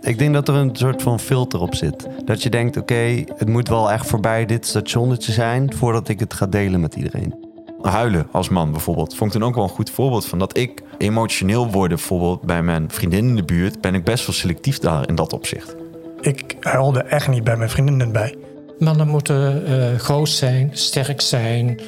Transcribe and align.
Ik 0.00 0.18
denk 0.18 0.34
dat 0.34 0.48
er 0.48 0.54
een 0.54 0.76
soort 0.76 1.02
van 1.02 1.20
filter 1.20 1.60
op 1.60 1.74
zit. 1.74 2.08
Dat 2.24 2.42
je 2.42 2.50
denkt, 2.50 2.76
oké, 2.76 3.24
het 3.36 3.48
moet 3.48 3.68
wel 3.68 3.92
echt 3.92 4.06
voorbij 4.06 4.46
dit 4.46 4.66
stationnetje 4.66 5.32
zijn... 5.32 5.74
voordat 5.74 6.08
ik 6.08 6.20
het 6.20 6.34
ga 6.34 6.46
delen 6.46 6.80
met 6.80 6.94
iedereen. 6.94 7.46
Huilen 7.82 8.28
als 8.32 8.48
man 8.48 8.70
bijvoorbeeld. 8.70 9.14
Vond 9.14 9.34
ik 9.34 9.40
toen 9.40 9.48
ook 9.48 9.54
wel 9.54 9.64
een 9.64 9.70
goed 9.70 9.90
voorbeeld 9.90 10.26
van 10.26 10.38
dat 10.38 10.56
ik 10.56 10.82
emotioneel 10.98 11.70
word. 11.70 11.88
Bijvoorbeeld 11.88 12.42
bij 12.42 12.62
mijn 12.62 12.90
vriendin 12.90 13.28
in 13.28 13.36
de 13.36 13.44
buurt 13.44 13.80
ben 13.80 13.94
ik 13.94 14.04
best 14.04 14.26
wel 14.26 14.34
selectief 14.34 14.78
daar 14.78 15.08
in 15.08 15.14
dat 15.14 15.32
opzicht. 15.32 15.76
Ik 16.20 16.56
huilde 16.60 17.02
echt 17.02 17.28
niet 17.28 17.44
bij 17.44 17.56
mijn 17.56 17.70
vriendinnen 17.70 18.12
bij. 18.12 18.34
Mannen 18.78 19.08
moeten 19.08 19.62
uh, 19.68 19.98
groot 19.98 20.28
zijn, 20.28 20.70
sterk 20.72 21.20
zijn, 21.20 21.80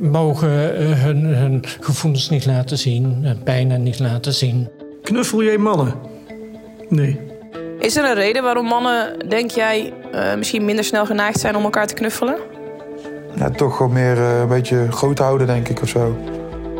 mogen 0.00 0.82
uh, 0.82 1.02
hun, 1.02 1.24
hun, 1.24 1.64
gevoelens 1.80 2.30
niet 2.30 2.46
laten 2.46 2.78
zien, 2.78 3.26
pijn 3.44 3.82
niet 3.82 3.98
laten 3.98 4.34
zien. 4.34 4.68
Knuffel 5.02 5.42
jij 5.42 5.58
mannen? 5.58 5.94
Nee. 6.94 7.20
Is 7.78 7.96
er 7.96 8.04
een 8.04 8.14
reden 8.14 8.42
waarom 8.42 8.66
mannen, 8.66 9.28
denk 9.28 9.50
jij, 9.50 9.92
uh, 10.14 10.34
misschien 10.34 10.64
minder 10.64 10.84
snel 10.84 11.06
geneigd 11.06 11.40
zijn 11.40 11.56
om 11.56 11.64
elkaar 11.64 11.86
te 11.86 11.94
knuffelen? 11.94 12.36
Ja, 13.34 13.50
toch 13.50 13.76
gewoon 13.76 13.92
meer 13.92 14.18
een 14.18 14.48
beetje 14.48 14.86
groot 14.90 15.18
houden, 15.18 15.46
denk 15.46 15.68
ik, 15.68 15.82
of 15.82 15.88
zo. 15.88 16.16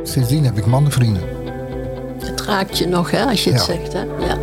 Sindsdien 0.02 0.44
heb 0.44 0.56
ik 0.56 0.66
mannenvrienden. 0.66 1.22
Het 2.18 2.40
raakt 2.40 2.78
je 2.78 2.86
nog, 2.86 3.10
hè, 3.10 3.24
als 3.24 3.44
je 3.44 3.52
het 3.52 3.60
zegt, 3.60 3.92
hè? 3.92 4.00
Ja. 4.00 4.38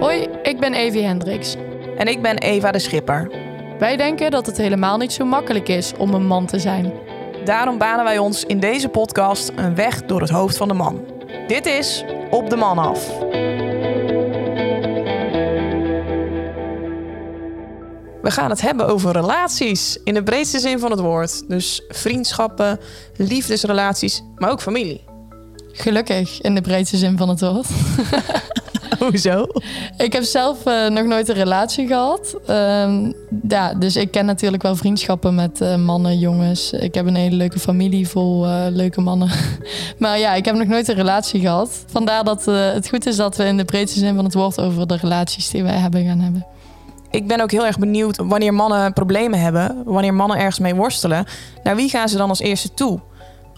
Hoi, 0.00 0.28
ik 0.42 0.60
ben 0.60 0.74
Evie 0.74 1.04
Hendricks. 1.04 1.56
En 1.96 2.06
ik 2.06 2.22
ben 2.22 2.38
Eva 2.38 2.70
de 2.70 2.78
Schipper. 2.78 3.30
Wij 3.78 3.96
denken 3.96 4.30
dat 4.30 4.46
het 4.46 4.56
helemaal 4.56 4.96
niet 4.96 5.12
zo 5.12 5.24
makkelijk 5.24 5.68
is 5.68 5.92
om 5.98 6.14
een 6.14 6.26
man 6.26 6.46
te 6.46 6.58
zijn. 6.58 6.92
Daarom 7.44 7.78
banen 7.78 8.04
wij 8.04 8.18
ons 8.18 8.44
in 8.44 8.60
deze 8.60 8.88
podcast 8.88 9.52
een 9.56 9.74
weg 9.74 10.02
door 10.02 10.20
het 10.20 10.30
hoofd 10.30 10.56
van 10.56 10.68
de 10.68 10.74
man. 10.74 11.04
Dit 11.46 11.66
is 11.66 12.04
Op 12.36 12.50
de 12.50 12.56
Man 12.56 12.78
af. 12.78 13.18
We 18.22 18.30
gaan 18.30 18.50
het 18.50 18.60
hebben 18.60 18.86
over 18.86 19.12
relaties 19.12 19.98
in 20.04 20.14
de 20.14 20.22
breedste 20.22 20.58
zin 20.58 20.78
van 20.78 20.90
het 20.90 21.00
woord. 21.00 21.48
Dus 21.48 21.82
vriendschappen, 21.88 22.80
liefdesrelaties, 23.16 24.22
maar 24.34 24.50
ook 24.50 24.60
familie. 24.60 25.04
Gelukkig 25.72 26.40
in 26.40 26.54
de 26.54 26.60
breedste 26.60 26.96
zin 26.96 27.16
van 27.16 27.28
het 27.28 27.40
woord. 27.40 27.66
Hoezo? 29.10 29.46
Ik 29.96 30.12
heb 30.12 30.22
zelf 30.22 30.66
uh, 30.66 30.88
nog 30.88 31.04
nooit 31.04 31.28
een 31.28 31.34
relatie 31.34 31.86
gehad. 31.86 32.36
Uh, 32.50 33.08
ja, 33.48 33.74
dus 33.74 33.96
ik 33.96 34.10
ken 34.10 34.26
natuurlijk 34.26 34.62
wel 34.62 34.76
vriendschappen 34.76 35.34
met 35.34 35.60
uh, 35.60 35.76
mannen, 35.76 36.18
jongens. 36.18 36.72
Ik 36.72 36.94
heb 36.94 37.06
een 37.06 37.14
hele 37.14 37.36
leuke 37.36 37.58
familie 37.58 38.08
vol 38.08 38.46
eh, 38.46 38.66
leuke 38.70 39.00
mannen. 39.00 39.30
maar 39.98 40.18
ja, 40.18 40.34
ik 40.34 40.44
heb 40.44 40.54
nog 40.54 40.66
nooit 40.66 40.88
een 40.88 40.94
relatie 40.94 41.40
gehad. 41.40 41.84
Vandaar 41.86 42.24
dat 42.24 42.44
het 42.44 42.88
goed 42.88 43.06
is 43.06 43.16
dat 43.16 43.36
we 43.36 43.44
in 43.44 43.56
de 43.56 43.64
breedste 43.64 43.98
zin 43.98 44.14
van 44.14 44.24
het 44.24 44.34
woord 44.34 44.60
over 44.60 44.86
de 44.86 44.96
relaties 44.96 45.50
die 45.50 45.62
wij 45.62 45.76
hebben 45.76 46.04
gaan 46.04 46.20
hebben. 46.20 46.46
Ik 47.10 47.26
ben 47.26 47.40
ook 47.40 47.50
heel 47.50 47.66
erg 47.66 47.78
benieuwd 47.78 48.16
wanneer 48.16 48.54
mannen 48.54 48.92
problemen 48.92 49.40
hebben, 49.40 49.82
wanneer 49.84 50.14
mannen 50.14 50.36
ergens 50.36 50.58
mee 50.58 50.74
worstelen. 50.74 51.24
Naar 51.62 51.76
wie 51.76 51.88
gaan 51.88 52.08
ze 52.08 52.16
dan 52.16 52.28
als 52.28 52.40
eerste 52.40 52.74
toe? 52.74 53.00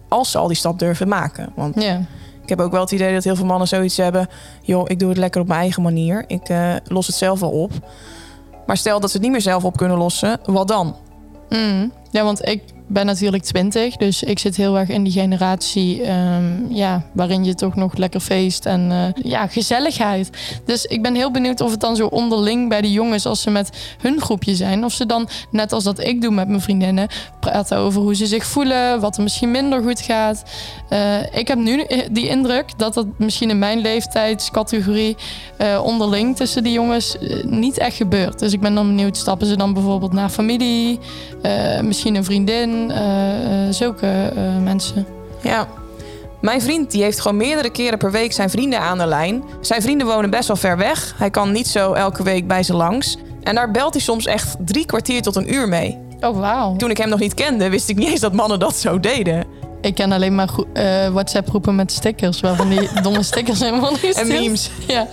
Als 0.08 0.30
ze 0.30 0.38
al 0.38 0.46
die 0.46 0.56
stap 0.56 0.78
durven 0.78 1.08
maken. 1.08 1.52
Want 1.54 1.82
ja. 1.82 2.00
Ik 2.48 2.56
heb 2.56 2.66
ook 2.66 2.72
wel 2.72 2.80
het 2.80 2.92
idee 2.92 3.14
dat 3.14 3.24
heel 3.24 3.36
veel 3.36 3.46
mannen 3.46 3.68
zoiets 3.68 3.96
hebben. 3.96 4.28
Joh, 4.62 4.84
ik 4.86 4.98
doe 4.98 5.08
het 5.08 5.18
lekker 5.18 5.40
op 5.40 5.46
mijn 5.46 5.60
eigen 5.60 5.82
manier. 5.82 6.24
Ik 6.26 6.48
uh, 6.48 6.74
los 6.84 7.06
het 7.06 7.16
zelf 7.16 7.40
wel 7.40 7.50
op. 7.50 7.70
Maar 8.66 8.76
stel 8.76 9.00
dat 9.00 9.10
ze 9.10 9.16
het 9.16 9.24
niet 9.24 9.32
meer 9.32 9.42
zelf 9.42 9.64
op 9.64 9.76
kunnen 9.76 9.98
lossen, 9.98 10.40
wat 10.44 10.68
dan? 10.68 10.96
Mm. 11.48 11.92
Ja, 12.10 12.24
want 12.24 12.48
ik 12.48 12.62
ben 12.86 13.06
natuurlijk 13.06 13.42
20, 13.42 13.96
dus 13.96 14.22
ik 14.22 14.38
zit 14.38 14.56
heel 14.56 14.78
erg 14.78 14.88
in 14.88 15.02
die 15.02 15.12
generatie 15.12 16.10
um, 16.10 16.66
ja, 16.68 17.02
waarin 17.12 17.44
je 17.44 17.54
toch 17.54 17.74
nog 17.74 17.96
lekker 17.96 18.20
feest 18.20 18.66
en 18.66 18.90
uh, 18.90 19.24
ja, 19.24 19.46
gezelligheid. 19.46 20.30
Dus 20.64 20.84
ik 20.84 21.02
ben 21.02 21.14
heel 21.14 21.30
benieuwd 21.30 21.60
of 21.60 21.70
het 21.70 21.80
dan 21.80 21.96
zo 21.96 22.06
onderling 22.06 22.68
bij 22.68 22.80
de 22.80 22.92
jongens, 22.92 23.26
als 23.26 23.42
ze 23.42 23.50
met 23.50 23.96
hun 24.00 24.20
groepje 24.20 24.54
zijn, 24.54 24.84
of 24.84 24.92
ze 24.92 25.06
dan, 25.06 25.28
net 25.50 25.72
als 25.72 25.84
dat 25.84 26.04
ik 26.04 26.20
doe 26.20 26.30
met 26.30 26.48
mijn 26.48 26.60
vriendinnen, 26.60 27.08
praten 27.50 27.76
over 27.76 28.00
hoe 28.00 28.14
ze 28.14 28.26
zich 28.26 28.46
voelen, 28.46 29.00
wat 29.00 29.16
er 29.16 29.22
misschien 29.22 29.50
minder 29.50 29.82
goed 29.82 30.00
gaat. 30.00 30.42
Uh, 30.90 31.22
ik 31.32 31.48
heb 31.48 31.58
nu 31.58 31.86
die 32.10 32.28
indruk 32.28 32.64
dat 32.76 32.94
dat 32.94 33.06
misschien 33.16 33.50
in 33.50 33.58
mijn 33.58 33.78
leeftijdscategorie 33.78 35.16
uh, 35.58 35.84
onderling 35.84 36.36
tussen 36.36 36.62
die 36.62 36.72
jongens 36.72 37.16
niet 37.42 37.78
echt 37.78 37.96
gebeurt. 37.96 38.38
Dus 38.38 38.52
ik 38.52 38.60
ben 38.60 38.74
dan 38.74 38.86
benieuwd, 38.86 39.16
stappen 39.16 39.46
ze 39.46 39.56
dan 39.56 39.72
bijvoorbeeld 39.72 40.12
naar 40.12 40.28
familie, 40.28 40.98
misschien 41.82 42.14
een 42.14 42.24
vriendin? 42.24 42.92
Zulke 43.70 44.32
mensen. 44.62 45.06
Ja. 45.42 45.68
Mijn 46.40 46.62
vriend 46.62 46.90
die 46.90 47.02
heeft 47.02 47.20
gewoon 47.20 47.36
meerdere 47.36 47.70
keren 47.70 47.98
per 47.98 48.10
week 48.10 48.32
zijn 48.32 48.50
vrienden 48.50 48.80
aan 48.80 48.98
de 48.98 49.06
lijn. 49.06 49.44
Zijn 49.60 49.82
vrienden 49.82 50.06
wonen 50.06 50.30
best 50.30 50.46
wel 50.46 50.56
ver 50.56 50.76
weg. 50.76 51.14
Hij 51.16 51.30
kan 51.30 51.52
niet 51.52 51.68
zo 51.68 51.92
elke 51.92 52.22
week 52.22 52.46
bij 52.46 52.62
ze 52.62 52.74
langs. 52.74 53.16
En 53.42 53.54
daar 53.54 53.70
belt 53.70 53.92
hij 53.92 54.02
soms 54.02 54.26
echt 54.26 54.56
drie 54.64 54.86
kwartier 54.86 55.22
tot 55.22 55.36
een 55.36 55.54
uur 55.54 55.68
mee. 55.68 55.98
Oh, 56.20 56.38
wauw. 56.38 56.76
Toen 56.76 56.90
ik 56.90 56.96
hem 56.96 57.08
nog 57.08 57.18
niet 57.18 57.34
kende, 57.34 57.68
wist 57.68 57.88
ik 57.88 57.96
niet 57.96 58.08
eens 58.08 58.20
dat 58.20 58.32
mannen 58.32 58.58
dat 58.58 58.76
zo 58.76 59.00
deden. 59.00 59.44
Ik 59.80 59.94
ken 59.94 60.12
alleen 60.12 60.34
maar 60.34 60.48
uh, 60.74 61.08
WhatsApp-groepen 61.08 61.74
met 61.74 61.92
stickers, 61.92 62.40
waarvan 62.40 62.68
die 62.68 62.88
domme 63.02 63.22
stickers 63.22 63.60
helemaal 63.60 63.92
niet 64.02 64.14
En 64.14 64.28
memes. 64.28 64.70
Ja. 64.86 65.06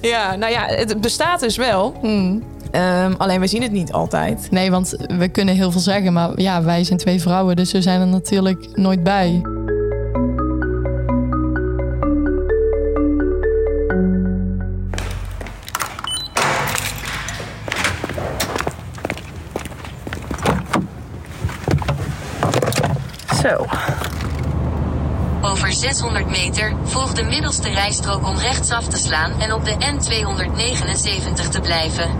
ja, 0.00 0.36
nou 0.36 0.52
ja, 0.52 0.66
het 0.66 1.00
bestaat 1.00 1.40
dus 1.40 1.56
wel. 1.56 1.94
Hmm. 2.00 2.42
Um, 2.72 3.14
alleen 3.18 3.40
we 3.40 3.46
zien 3.46 3.62
het 3.62 3.72
niet 3.72 3.92
altijd. 3.92 4.50
Nee, 4.50 4.70
want 4.70 4.96
we 5.18 5.28
kunnen 5.28 5.54
heel 5.54 5.70
veel 5.70 5.80
zeggen, 5.80 6.12
maar 6.12 6.40
ja, 6.40 6.62
wij 6.62 6.84
zijn 6.84 6.98
twee 6.98 7.20
vrouwen, 7.20 7.56
dus 7.56 7.72
we 7.72 7.82
zijn 7.82 8.00
er 8.00 8.06
natuurlijk 8.06 8.68
nooit 8.74 9.02
bij. 9.02 9.42
Zo. 23.50 23.66
Over 25.42 25.72
600 25.72 26.30
meter 26.30 26.72
volg 26.82 27.12
de 27.12 27.22
middelste 27.22 27.70
rijstrook 27.70 28.26
om 28.26 28.36
rechtsaf 28.36 28.84
te 28.84 28.96
slaan 28.96 29.40
en 29.40 29.52
op 29.52 29.64
de 29.64 29.72
N279 29.72 31.48
te 31.50 31.60
blijven. 31.60 32.10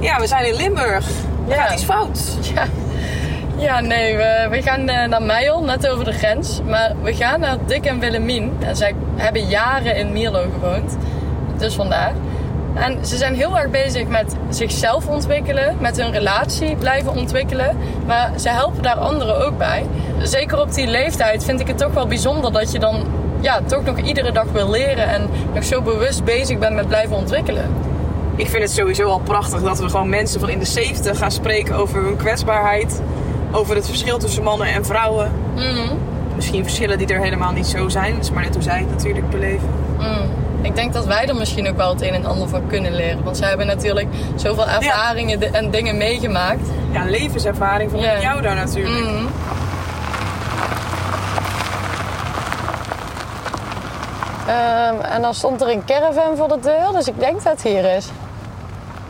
Ja, 0.00 0.20
we 0.20 0.26
zijn 0.26 0.46
in 0.46 0.54
Limburg. 0.54 1.06
Ja. 1.46 1.62
gaat 1.62 1.72
iets 1.72 1.84
fout. 1.84 2.38
Ja, 2.54 2.66
ja 3.56 3.80
nee, 3.80 4.16
we, 4.16 4.46
we 4.50 4.62
gaan 4.62 4.84
naar 4.84 5.22
Meijel, 5.22 5.62
net 5.62 5.88
over 5.88 6.04
de 6.04 6.12
grens. 6.12 6.60
Maar 6.66 6.92
we 7.02 7.14
gaan 7.14 7.40
naar 7.40 7.56
Dick 7.66 7.84
en 7.84 7.98
Willemien. 7.98 8.56
En 8.60 8.76
zij 8.76 8.94
hebben 9.16 9.48
jaren 9.48 9.96
in 9.96 10.12
Mierlo 10.12 10.46
gewoond. 10.52 10.96
Dus 11.56 11.74
vandaar. 11.74 12.12
En 12.78 13.06
ze 13.06 13.16
zijn 13.16 13.34
heel 13.34 13.58
erg 13.58 13.70
bezig 13.70 14.06
met 14.08 14.36
zichzelf 14.48 15.06
ontwikkelen, 15.06 15.76
met 15.80 15.96
hun 15.96 16.12
relatie 16.12 16.76
blijven 16.76 17.12
ontwikkelen. 17.12 17.76
Maar 18.06 18.32
ze 18.36 18.48
helpen 18.48 18.82
daar 18.82 18.96
anderen 18.96 19.46
ook 19.46 19.58
bij. 19.58 19.86
Zeker 20.22 20.60
op 20.60 20.74
die 20.74 20.86
leeftijd 20.86 21.44
vind 21.44 21.60
ik 21.60 21.66
het 21.66 21.78
toch 21.78 21.92
wel 21.92 22.06
bijzonder 22.06 22.52
dat 22.52 22.72
je 22.72 22.78
dan 22.78 23.04
ja, 23.40 23.60
toch 23.66 23.84
nog 23.84 23.98
iedere 23.98 24.32
dag 24.32 24.46
wil 24.52 24.70
leren 24.70 25.08
en 25.08 25.28
nog 25.54 25.64
zo 25.64 25.82
bewust 25.82 26.24
bezig 26.24 26.58
bent 26.58 26.74
met 26.74 26.88
blijven 26.88 27.16
ontwikkelen. 27.16 27.64
Ik 28.36 28.48
vind 28.48 28.62
het 28.62 28.72
sowieso 28.72 29.08
al 29.08 29.18
prachtig 29.18 29.62
dat 29.62 29.78
we 29.78 29.88
gewoon 29.88 30.08
mensen 30.08 30.40
van 30.40 30.48
in 30.48 30.58
de 30.58 30.64
70 30.64 31.18
gaan 31.18 31.30
spreken 31.30 31.74
over 31.74 32.02
hun 32.02 32.16
kwetsbaarheid. 32.16 33.02
Over 33.52 33.74
het 33.74 33.86
verschil 33.86 34.18
tussen 34.18 34.42
mannen 34.42 34.66
en 34.66 34.84
vrouwen. 34.84 35.32
Mm. 35.54 35.98
Misschien 36.34 36.62
verschillen 36.62 36.98
die 36.98 37.06
er 37.06 37.20
helemaal 37.20 37.52
niet 37.52 37.66
zo 37.66 37.88
zijn. 37.88 38.18
Is 38.18 38.30
maar 38.30 38.42
net 38.42 38.54
hoe 38.54 38.62
zij 38.62 38.78
het 38.78 38.90
natuurlijk 38.90 39.30
beleven. 39.30 39.68
Mm. 39.98 40.47
Ik 40.62 40.74
denk 40.74 40.92
dat 40.92 41.06
wij 41.06 41.26
er 41.26 41.36
misschien 41.36 41.68
ook 41.68 41.76
wel 41.76 41.88
het 41.88 42.02
een 42.02 42.14
en 42.14 42.24
ander 42.24 42.48
van 42.48 42.66
kunnen 42.66 42.94
leren. 42.94 43.24
Want 43.24 43.36
zij 43.36 43.48
hebben 43.48 43.66
natuurlijk 43.66 44.08
zoveel 44.36 44.68
ervaringen 44.68 45.40
ja. 45.40 45.46
en 45.46 45.70
dingen 45.70 45.96
meegemaakt. 45.96 46.68
Ja, 46.92 47.04
levenservaring 47.04 47.90
van 47.90 48.00
yeah. 48.00 48.22
jou 48.22 48.42
daar 48.42 48.54
natuurlijk. 48.54 49.04
Mm. 49.04 49.28
Um, 54.48 55.00
en 55.00 55.22
dan 55.22 55.34
stond 55.34 55.60
er 55.60 55.68
een 55.68 55.84
caravan 55.84 56.36
voor 56.36 56.48
de 56.48 56.58
deur, 56.60 56.92
dus 56.92 57.06
ik 57.06 57.18
denk 57.18 57.42
dat 57.42 57.52
het 57.52 57.62
hier 57.62 57.96
is. 57.96 58.06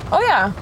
Oh 0.09 0.21
ja. 0.21 0.53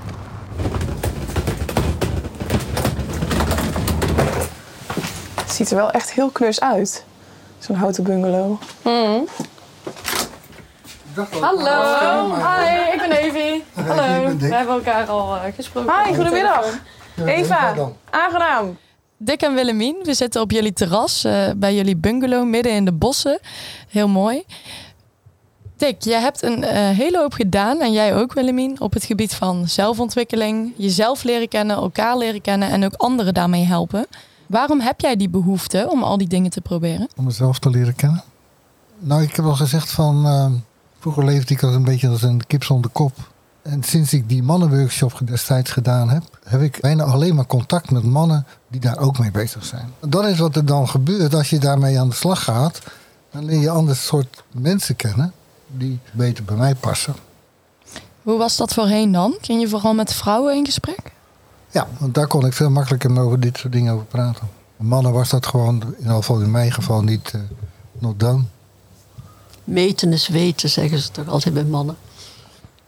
Het 5.35 5.53
ziet 5.53 5.71
er 5.71 5.77
wel 5.77 5.91
echt 5.91 6.13
heel 6.13 6.31
knus 6.31 6.61
uit. 6.61 7.05
Zo'n 7.59 7.77
houten 7.77 8.05
bungalow. 8.05 8.61
Mm. 8.83 9.27
Hallo. 11.25 12.35
Hi, 12.35 12.93
ik 12.93 12.99
ben 13.09 13.13
Evie. 13.13 13.65
Hallo. 13.75 14.37
We 14.37 14.55
hebben 14.55 14.75
elkaar 14.75 15.07
al 15.07 15.35
uh, 15.35 15.43
gesproken. 15.55 15.93
Hi, 16.05 16.15
goedemiddag. 16.15 16.79
Eva, 17.25 17.75
aangenaam. 18.11 18.79
Dick 19.17 19.43
en 19.43 19.55
Willemien, 19.55 19.97
we 20.03 20.15
zitten 20.15 20.41
op 20.41 20.51
jullie 20.51 20.73
terras 20.73 21.25
uh, 21.25 21.51
bij 21.57 21.75
jullie 21.75 21.97
bungalow 21.97 22.49
midden 22.49 22.73
in 22.73 22.85
de 22.85 22.93
bossen. 22.93 23.39
Heel 23.89 24.09
mooi. 24.09 24.45
Dick, 25.77 26.03
jij 26.03 26.21
hebt 26.21 26.43
een 26.43 26.59
uh, 26.59 26.69
hele 26.71 27.19
hoop 27.19 27.33
gedaan 27.33 27.81
en 27.81 27.93
jij 27.93 28.15
ook 28.17 28.33
Willemien 28.33 28.81
op 28.81 28.93
het 28.93 29.05
gebied 29.05 29.35
van 29.35 29.69
zelfontwikkeling, 29.69 30.73
jezelf 30.77 31.23
leren 31.23 31.49
kennen, 31.49 31.77
elkaar 31.77 32.17
leren 32.17 32.41
kennen 32.41 32.71
en 32.71 32.85
ook 32.85 32.95
anderen 32.95 33.35
daarmee 33.35 33.65
helpen. 33.65 34.07
Waarom 34.47 34.81
heb 34.81 35.01
jij 35.01 35.17
die 35.17 35.29
behoefte 35.29 35.87
om 35.91 36.03
al 36.03 36.19
die 36.19 36.29
dingen 36.29 36.51
te 36.51 36.61
proberen? 36.61 37.09
Om 37.17 37.25
mezelf 37.25 37.59
te 37.59 37.71
leren 37.71 37.95
kennen. 37.95 38.23
Nou, 38.99 39.23
ik 39.23 39.37
heb 39.37 39.45
al 39.45 39.55
gezegd 39.55 39.91
van, 39.91 40.27
uh, 40.27 40.47
Vroeger 41.07 41.25
leefde 41.25 41.55
ik 41.55 41.63
als 41.63 41.75
een 41.75 41.85
beetje 41.85 42.09
als 42.09 42.23
een 42.23 42.47
kip 42.47 42.65
zonder 42.65 42.91
kop. 42.91 43.13
En 43.63 43.83
sinds 43.83 44.13
ik 44.13 44.29
die 44.29 44.43
mannenworkshop 44.43 45.21
destijds 45.25 45.71
gedaan 45.71 46.09
heb, 46.09 46.23
heb 46.45 46.61
ik 46.61 46.79
bijna 46.81 47.05
alleen 47.05 47.35
maar 47.35 47.47
contact 47.47 47.91
met 47.91 48.03
mannen 48.03 48.47
die 48.69 48.81
daar 48.81 48.99
ook 48.99 49.19
mee 49.19 49.31
bezig 49.31 49.65
zijn. 49.65 49.93
Dat 50.01 50.25
is 50.25 50.39
wat 50.39 50.57
er 50.57 50.65
dan 50.65 50.89
gebeurt 50.89 51.35
als 51.35 51.51
je 51.51 51.59
daarmee 51.59 51.99
aan 52.01 52.09
de 52.09 52.15
slag 52.15 52.45
gaat. 52.45 52.81
Dan 53.31 53.45
leer 53.45 53.61
je 53.61 53.71
ander 53.71 53.97
soort 53.97 54.43
mensen 54.53 54.97
kennen 54.97 55.33
die 55.67 55.99
beter 56.13 56.45
bij 56.45 56.57
mij 56.57 56.75
passen. 56.75 57.15
Hoe 58.23 58.39
was 58.39 58.57
dat 58.57 58.75
voorheen 58.75 59.13
dan? 59.13 59.35
Ging 59.41 59.61
je 59.61 59.69
vooral 59.69 59.95
met 59.95 60.13
vrouwen 60.13 60.57
in 60.57 60.65
gesprek? 60.65 61.13
Ja, 61.71 61.87
want 61.99 62.15
daar 62.15 62.27
kon 62.27 62.47
ik 62.47 62.53
veel 62.53 62.71
makkelijker 62.71 63.21
over 63.21 63.41
dit 63.41 63.59
soort 63.59 63.73
dingen 63.73 63.93
over 63.93 64.07
praten. 64.07 64.49
Mannen 64.77 65.13
was 65.13 65.29
dat 65.29 65.47
gewoon, 65.47 65.83
in 65.83 65.95
ieder 65.99 66.15
geval 66.15 66.41
in 66.41 66.51
mijn 66.51 66.73
geval, 66.73 67.03
niet 67.03 67.33
uh, 67.35 67.41
not 67.99 68.21
done. 68.21 68.45
Meten 69.67 70.13
is 70.13 70.29
weten, 70.29 70.69
zeggen 70.69 70.99
ze 70.99 71.11
toch 71.11 71.29
altijd 71.29 71.55
bij 71.55 71.65
mannen. 71.65 71.97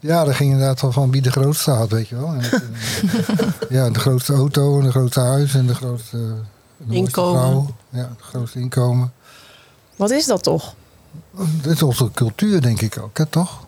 Ja, 0.01 0.25
dat 0.25 0.35
ging 0.35 0.51
inderdaad 0.51 0.81
wel 0.81 0.93
van 0.93 1.11
wie 1.11 1.23
de 1.23 1.31
grootste 1.31 1.71
had, 1.71 1.91
weet 1.91 2.09
je 2.09 2.17
wel. 2.17 2.35
En, 2.35 2.43
ja, 3.77 3.91
de 3.91 3.99
grootste 3.99 4.33
auto 4.33 4.79
en 4.79 4.85
de 4.85 4.91
grootste 4.91 5.21
huis 5.21 5.55
en 5.55 5.67
de 5.67 5.75
grootste 5.75 6.35
de 6.77 6.95
inkomen. 6.95 7.41
Vrouw. 7.41 7.75
Ja, 7.89 8.09
het 8.09 8.21
grootste 8.21 8.59
inkomen. 8.61 9.13
Wat 9.97 10.11
is 10.11 10.27
dat 10.27 10.43
toch? 10.43 10.75
Dit 11.63 11.73
is 11.73 11.83
onze 11.83 12.11
cultuur, 12.15 12.61
denk 12.61 12.81
ik 12.81 12.99
ook, 12.99 13.19
hè, 13.19 13.27
toch? 13.27 13.67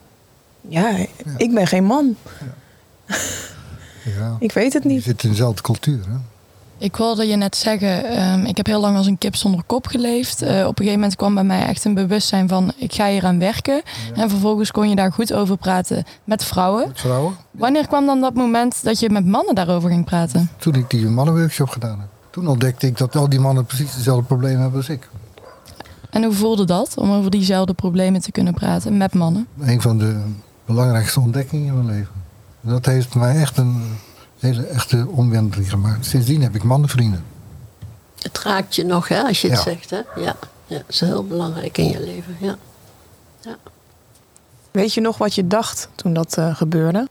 Ja, 0.61 0.89
ja. 0.89 1.07
ik 1.37 1.55
ben 1.55 1.67
geen 1.67 1.85
man. 1.85 2.17
Ja. 3.07 3.17
ja. 4.19 4.37
Ik 4.39 4.53
weet 4.53 4.73
het 4.73 4.85
niet. 4.85 5.05
Je 5.05 5.11
zit 5.11 5.23
in 5.23 5.31
dezelfde 5.31 5.63
cultuur, 5.63 6.05
hè? 6.09 6.17
Ik 6.81 6.95
hoorde 6.95 7.27
je 7.27 7.37
net 7.37 7.57
zeggen, 7.57 8.23
um, 8.23 8.45
ik 8.45 8.57
heb 8.57 8.67
heel 8.67 8.81
lang 8.81 8.97
als 8.97 9.07
een 9.07 9.19
kip 9.19 9.37
zonder 9.37 9.63
kop 9.67 9.87
geleefd. 9.87 10.43
Uh, 10.43 10.49
op 10.49 10.55
een 10.55 10.85
gegeven 10.85 10.93
moment 10.93 11.17
kwam 11.17 11.35
bij 11.35 11.45
mij 11.45 11.67
echt 11.67 11.85
een 11.85 11.95
bewustzijn 11.95 12.49
van, 12.49 12.73
ik 12.77 12.93
ga 12.93 13.09
hier 13.09 13.25
aan 13.25 13.39
werken. 13.39 13.83
Ja. 14.15 14.23
En 14.23 14.31
vervolgens 14.31 14.71
kon 14.71 14.89
je 14.89 14.97
daar 14.97 15.13
goed 15.13 15.33
over 15.33 15.57
praten 15.57 16.05
met 16.25 16.45
vrouwen. 16.45 16.89
Met 16.89 17.01
vrouwen? 17.01 17.37
Wanneer 17.51 17.87
kwam 17.87 18.07
dan 18.07 18.21
dat 18.21 18.35
moment 18.35 18.85
dat 18.85 19.01
je 19.01 19.11
met 19.11 19.27
mannen 19.27 19.55
daarover 19.55 19.91
ging 19.91 20.05
praten? 20.05 20.51
Toen 20.57 20.75
ik 20.75 20.91
die 20.91 21.07
mannenworkshop 21.07 21.69
gedaan 21.69 22.01
heb. 22.01 22.09
Toen 22.31 22.49
ontdekte 22.49 22.87
ik 22.87 22.99
dat 22.99 23.17
al 23.17 23.29
die 23.29 23.41
mannen 23.41 23.65
precies 23.65 23.95
dezelfde 23.95 24.25
problemen 24.25 24.61
hebben 24.61 24.79
als 24.79 24.89
ik. 24.89 25.09
En 26.11 26.25
hoe 26.25 26.33
voelde 26.33 26.65
dat 26.65 26.97
om 26.97 27.13
over 27.13 27.31
diezelfde 27.31 27.75
problemen 27.75 28.21
te 28.21 28.33
kunnen 28.33 28.55
praten 28.55 28.97
met 28.97 29.15
mannen? 29.15 29.47
Een 29.61 29.81
van 29.81 29.99
de 29.99 30.23
belangrijkste 30.65 31.21
ontdekkingen 31.21 31.67
in 31.67 31.75
mijn 31.75 31.97
leven. 31.97 32.15
Dat 32.61 32.87
heeft 32.87 33.15
mij 33.15 33.37
echt 33.37 33.57
een 33.57 33.83
hele 34.41 34.67
echte 34.67 35.07
omwenteling 35.09 35.71
gemaakt. 35.71 36.07
Sindsdien 36.07 36.43
heb 36.43 36.55
ik 36.55 36.63
mannenvrienden. 36.63 37.25
Het 38.23 38.39
raakt 38.39 38.75
je 38.75 38.85
nog, 38.85 39.09
hè, 39.09 39.23
als 39.23 39.41
je 39.41 39.49
het 39.49 39.57
ja. 39.57 39.63
zegt. 39.63 39.91
Hè? 39.91 39.97
Ja. 39.97 40.37
ja, 40.67 40.77
dat 40.77 40.85
is 40.89 41.01
heel 41.01 41.25
belangrijk 41.25 41.79
in 41.79 41.89
je 41.89 42.01
leven. 42.01 42.37
Ja. 42.41 42.57
ja. 43.41 43.57
Weet 44.71 44.95
je 44.95 45.01
nog 45.01 45.19
wat 45.19 45.35
je 45.35 45.47
dacht 45.47 45.89
toen 45.95 46.13
dat 46.13 46.39
uh, 46.39 46.57
gebeurde? 46.57 47.09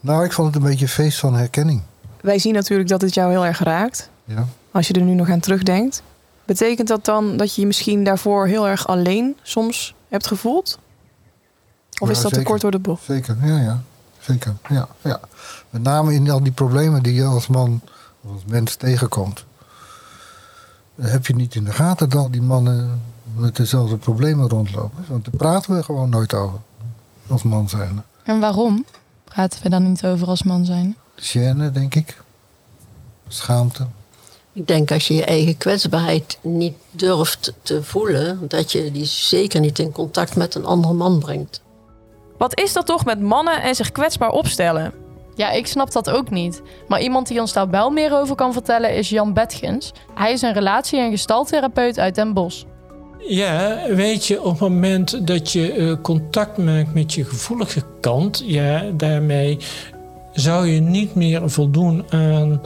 Nou, 0.00 0.24
ik 0.24 0.32
vond 0.32 0.54
het 0.54 0.62
een 0.62 0.68
beetje 0.68 0.84
een 0.84 0.90
feest 0.90 1.18
van 1.18 1.34
herkenning. 1.34 1.82
Wij 2.20 2.38
zien 2.38 2.54
natuurlijk 2.54 2.88
dat 2.88 3.00
het 3.00 3.14
jou 3.14 3.30
heel 3.30 3.44
erg 3.44 3.58
raakt. 3.58 4.10
Ja. 4.24 4.46
Als 4.70 4.88
je 4.88 4.94
er 4.94 5.02
nu 5.02 5.14
nog 5.14 5.30
aan 5.30 5.40
terugdenkt. 5.40 6.02
Betekent 6.44 6.88
dat 6.88 7.04
dan 7.04 7.36
dat 7.36 7.54
je 7.54 7.60
je 7.60 7.66
misschien 7.66 8.04
daarvoor 8.04 8.46
heel 8.46 8.68
erg 8.68 8.86
alleen 8.86 9.36
soms 9.42 9.94
hebt 10.08 10.26
gevoeld? 10.26 10.78
Of 11.98 12.08
ja, 12.08 12.14
is 12.14 12.20
dat 12.20 12.30
zeker. 12.30 12.38
te 12.38 12.50
kort 12.50 12.60
door 12.60 12.70
de 12.70 12.78
bocht? 12.78 13.04
Zeker, 13.04 13.36
ja, 13.42 13.60
ja. 13.60 13.82
Zeker, 14.28 14.56
ja, 14.68 14.88
ja. 15.02 15.20
Met 15.70 15.82
name 15.82 16.14
in 16.14 16.30
al 16.30 16.42
die 16.42 16.52
problemen 16.52 17.02
die 17.02 17.14
je 17.14 17.24
als 17.24 17.46
man 17.46 17.80
of 18.20 18.32
als 18.32 18.42
mens 18.46 18.74
tegenkomt. 18.74 19.44
Heb 20.94 21.26
je 21.26 21.34
niet 21.34 21.54
in 21.54 21.64
de 21.64 21.72
gaten 21.72 22.08
dat 22.08 22.32
die 22.32 22.42
mannen 22.42 23.02
met 23.36 23.56
dezelfde 23.56 23.96
problemen 23.96 24.48
rondlopen. 24.48 25.04
Want 25.08 25.24
daar 25.24 25.36
praten 25.36 25.76
we 25.76 25.82
gewoon 25.82 26.08
nooit 26.08 26.34
over. 26.34 26.58
Als 27.26 27.42
man 27.42 27.68
zijn. 27.68 28.04
En 28.22 28.40
waarom 28.40 28.84
praten 29.24 29.62
we 29.62 29.68
dan 29.68 29.88
niet 29.88 30.04
over 30.04 30.26
als 30.26 30.42
man 30.42 30.64
zijn? 30.64 30.96
Gêne, 31.16 31.70
denk 31.72 31.94
ik. 31.94 32.22
Schaamte. 33.28 33.86
Ik 34.52 34.66
denk 34.66 34.90
als 34.90 35.08
je 35.08 35.14
je 35.14 35.24
eigen 35.24 35.56
kwetsbaarheid 35.56 36.38
niet 36.40 36.76
durft 36.90 37.52
te 37.62 37.82
voelen, 37.82 38.48
dat 38.48 38.72
je 38.72 38.92
die 38.92 39.04
zeker 39.04 39.60
niet 39.60 39.78
in 39.78 39.92
contact 39.92 40.36
met 40.36 40.54
een 40.54 40.64
andere 40.64 40.94
man 40.94 41.18
brengt. 41.18 41.60
Wat 42.38 42.60
is 42.60 42.72
dat 42.72 42.86
toch 42.86 43.04
met 43.04 43.20
mannen 43.20 43.62
en 43.62 43.74
zich 43.74 43.92
kwetsbaar 43.92 44.30
opstellen? 44.30 44.92
Ja, 45.34 45.50
ik 45.50 45.66
snap 45.66 45.92
dat 45.92 46.10
ook 46.10 46.30
niet. 46.30 46.62
Maar 46.88 47.00
iemand 47.00 47.26
die 47.26 47.40
ons 47.40 47.52
daar 47.52 47.70
wel 47.70 47.90
meer 47.90 48.18
over 48.18 48.34
kan 48.34 48.52
vertellen 48.52 48.94
is 48.94 49.08
Jan 49.08 49.32
Betgens. 49.32 49.92
Hij 50.14 50.32
is 50.32 50.42
een 50.42 50.52
relatie- 50.52 50.98
en 50.98 51.10
gestaltherapeut 51.10 51.98
uit 51.98 52.14
Den 52.14 52.32
Bosch. 52.32 52.64
Ja, 53.18 53.78
weet 53.88 54.26
je, 54.26 54.42
op 54.42 54.50
het 54.50 54.60
moment 54.60 55.26
dat 55.26 55.52
je 55.52 55.76
uh, 55.76 55.96
contact 56.02 56.58
maakt 56.58 56.94
met 56.94 57.14
je 57.14 57.24
gevoelige 57.24 57.82
kant, 58.00 58.42
ja, 58.46 58.82
daarmee 58.94 59.58
zou 60.32 60.66
je 60.66 60.80
niet 60.80 61.14
meer 61.14 61.50
voldoen 61.50 62.04
aan 62.10 62.60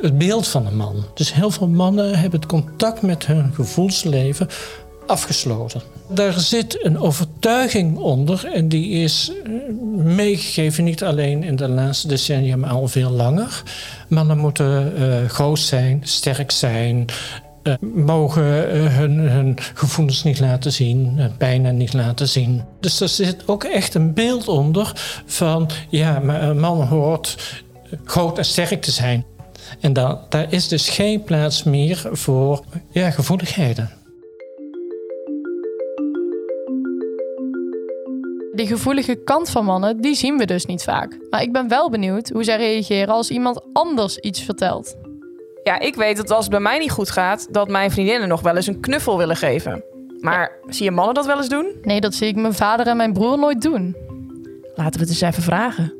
het 0.00 0.18
beeld 0.18 0.48
van 0.48 0.66
een 0.66 0.76
man. 0.76 1.04
Dus 1.14 1.34
heel 1.34 1.50
veel 1.50 1.68
mannen 1.68 2.18
hebben 2.18 2.40
het 2.40 2.48
contact 2.48 3.02
met 3.02 3.26
hun 3.26 3.52
gevoelsleven 3.54 4.48
afgesloten. 5.06 5.82
Daar 6.08 6.40
zit 6.40 6.84
een 6.84 6.98
overtuiging 6.98 7.98
onder 7.98 8.50
en 8.52 8.68
die 8.68 8.90
is 8.90 9.32
meegegeven 9.96 10.84
niet 10.84 11.04
alleen 11.04 11.42
in 11.42 11.56
de 11.56 11.68
laatste 11.68 12.08
decennia, 12.08 12.56
maar 12.56 12.70
al 12.70 12.88
veel 12.88 13.10
langer. 13.10 13.62
Mannen 14.08 14.38
moeten 14.38 14.92
uh, 14.98 15.28
groot 15.28 15.58
zijn, 15.58 16.00
sterk 16.04 16.50
zijn, 16.50 17.04
uh, 17.62 17.74
mogen 17.94 18.76
uh, 18.76 18.96
hun, 18.96 19.18
hun, 19.18 19.58
gevoelens 19.74 20.22
niet 20.22 20.40
laten 20.40 20.72
zien, 20.72 21.30
bijna 21.38 21.70
niet 21.70 21.92
laten 21.92 22.28
zien. 22.28 22.62
Dus 22.80 23.00
er 23.00 23.08
zit 23.08 23.42
ook 23.46 23.64
echt 23.64 23.94
een 23.94 24.14
beeld 24.14 24.48
onder 24.48 24.92
van, 25.26 25.70
ja, 25.88 26.22
een 26.22 26.60
man 26.60 26.82
hoort 26.82 27.36
groot 28.04 28.38
en 28.38 28.44
sterk 28.44 28.82
te 28.82 28.90
zijn. 28.90 29.24
En 29.80 29.92
daar, 29.92 30.16
daar 30.28 30.52
is 30.52 30.68
dus 30.68 30.88
geen 30.88 31.22
plaats 31.22 31.62
meer 31.62 32.08
voor 32.12 32.64
ja, 32.90 33.10
gevoeligheden. 33.10 33.90
Die 38.56 38.66
gevoelige 38.66 39.14
kant 39.14 39.50
van 39.50 39.64
mannen, 39.64 40.00
die 40.00 40.14
zien 40.14 40.36
we 40.36 40.44
dus 40.44 40.66
niet 40.66 40.82
vaak. 40.82 41.18
Maar 41.30 41.42
ik 41.42 41.52
ben 41.52 41.68
wel 41.68 41.90
benieuwd 41.90 42.28
hoe 42.28 42.44
zij 42.44 42.56
reageren 42.56 43.14
als 43.14 43.30
iemand 43.30 43.60
anders 43.72 44.18
iets 44.18 44.42
vertelt. 44.42 44.96
Ja, 45.62 45.78
ik 45.78 45.94
weet 45.94 46.16
dat 46.16 46.30
als 46.30 46.44
het 46.44 46.50
bij 46.50 46.60
mij 46.60 46.78
niet 46.78 46.90
goed 46.90 47.10
gaat, 47.10 47.52
dat 47.52 47.68
mijn 47.68 47.90
vriendinnen 47.90 48.28
nog 48.28 48.40
wel 48.40 48.56
eens 48.56 48.66
een 48.66 48.80
knuffel 48.80 49.18
willen 49.18 49.36
geven. 49.36 49.84
Maar 50.20 50.52
zie 50.66 50.84
je 50.84 50.90
mannen 50.90 51.14
dat 51.14 51.26
wel 51.26 51.36
eens 51.36 51.48
doen? 51.48 51.72
Nee, 51.82 52.00
dat 52.00 52.14
zie 52.14 52.28
ik 52.28 52.36
mijn 52.36 52.54
vader 52.54 52.86
en 52.86 52.96
mijn 52.96 53.12
broer 53.12 53.38
nooit 53.38 53.62
doen. 53.62 53.96
Laten 54.74 54.92
we 54.92 55.00
het 55.00 55.08
eens 55.08 55.20
even 55.20 55.42
vragen. 55.42 55.94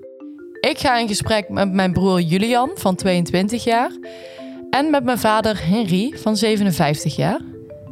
Ik 0.61 0.79
ga 0.79 0.99
in 0.99 1.09
gesprek 1.09 1.49
met 1.49 1.73
mijn 1.73 1.93
broer 1.93 2.21
Julian 2.21 2.71
van 2.75 2.95
22 2.95 3.65
jaar 3.65 3.91
en 4.71 4.91
met 4.91 5.05
mijn 5.05 5.19
vader 5.19 5.69
Henry 5.69 6.15
van 6.17 6.37
57 6.37 7.17
jaar. 7.17 7.41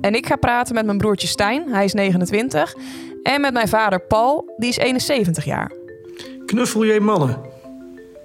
En 0.00 0.14
ik 0.14 0.26
ga 0.26 0.36
praten 0.36 0.74
met 0.74 0.86
mijn 0.86 0.98
broertje 0.98 1.26
Stijn, 1.26 1.68
hij 1.68 1.84
is 1.84 1.92
29. 1.92 2.74
En 3.24 3.40
met 3.40 3.52
mijn 3.52 3.68
vader 3.68 4.00
Paul, 4.00 4.54
die 4.56 4.68
is 4.68 4.76
71 4.76 5.44
jaar. 5.44 5.72
Knuffel 6.46 6.84
jij 6.84 7.00
mannen? 7.00 7.40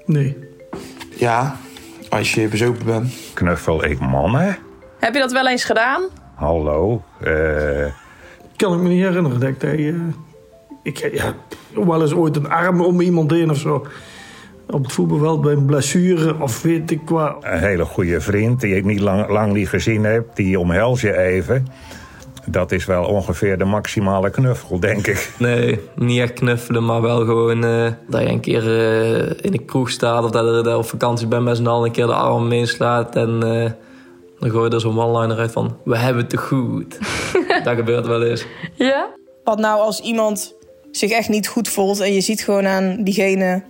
Nee. 0.06 0.38
Ja, 1.16 1.56
als 2.10 2.34
je 2.34 2.48
bezopen 2.48 2.86
bent. 2.86 3.14
Knuffel 3.34 3.86
ik 3.86 4.00
mannen? 4.00 4.58
Heb 5.00 5.14
je 5.14 5.20
dat 5.20 5.32
wel 5.32 5.48
eens 5.48 5.64
gedaan? 5.64 6.02
Hallo? 6.36 7.04
Uh... 7.24 7.86
Kan 8.56 8.74
ik 8.74 8.80
me 8.80 8.90
niet 8.90 9.04
herinneren 9.04 9.40
dat 9.40 9.50
ik 9.50 9.60
dat... 9.60 9.74
Uh, 9.74 9.96
ik 10.84 11.10
ja, 11.14 11.34
wel 11.74 12.02
eens 12.02 12.14
ooit 12.14 12.36
een 12.36 12.50
arm 12.50 12.82
om 12.82 13.02
iemand 13.02 13.32
heen 13.32 13.50
of 13.50 13.58
zo. 13.58 13.86
Op 14.68 14.84
het 14.84 14.92
voetbalveld 14.92 15.42
bij 15.42 15.54
een 15.54 15.66
blessure 15.66 16.42
of 16.42 16.62
weet 16.62 16.92
ik 16.92 17.10
wat. 17.10 17.38
Een 17.42 17.60
hele 17.60 17.86
goede 17.86 18.22
vriend 18.22 18.62
die 18.62 18.76
ik 18.76 18.86
niet 18.86 19.00
lang, 19.00 19.30
lang 19.30 19.54
niet 19.54 19.70
gezien 19.70 20.04
heb. 20.04 20.36
Die 20.36 20.60
omhels 20.60 21.02
je 21.02 21.18
even. 21.18 21.68
Dat 22.52 22.72
is 22.72 22.86
wel 22.86 23.06
ongeveer 23.06 23.58
de 23.58 23.66
maximale 23.66 24.30
knuffel, 24.30 24.80
denk 24.80 25.08
ik. 25.08 25.30
Nee, 25.38 25.80
niet 25.96 26.20
echt 26.20 26.34
knuffelen, 26.34 26.86
maar 26.86 27.02
wel 27.02 27.26
gewoon 27.26 27.66
uh, 27.66 27.92
dat 28.08 28.22
je 28.22 28.28
een 28.28 28.40
keer 28.40 28.64
uh, 28.64 29.30
in 29.42 29.52
de 29.52 29.66
kroeg 29.66 29.90
staat... 29.90 30.24
of 30.24 30.32
dat 30.32 30.66
je 30.66 30.78
op 30.78 30.86
vakantie 30.86 31.28
bent 31.28 31.44
met 31.44 31.58
z'n 31.58 31.68
allen 31.68 31.86
een 31.86 31.92
keer 31.92 32.06
de 32.06 32.14
arm 32.14 32.48
meeslaat... 32.48 33.16
en 33.16 33.30
uh, 33.30 33.70
dan 34.40 34.50
gooi 34.50 34.70
je 34.70 34.76
er 34.76 34.82
zo'n 34.82 35.00
one-liner 35.00 35.38
uit 35.38 35.52
van... 35.52 35.78
we 35.84 35.98
hebben 35.98 36.22
het 36.22 36.30
te 36.30 36.38
goed. 36.38 36.98
dat 37.64 37.76
gebeurt 37.76 38.08
wel 38.08 38.24
eens. 38.24 38.46
Ja? 38.74 39.08
Wat 39.44 39.60
nou 39.60 39.80
als 39.80 40.00
iemand 40.00 40.56
zich 40.92 41.12
echt 41.12 41.30
niet 41.30 41.48
goed 41.48 41.68
voelt... 41.68 42.00
en 42.00 42.14
je 42.14 42.22
ziet 42.22 42.42
gewoon 42.42 42.68
aan 42.68 43.04
diegene 43.04 43.64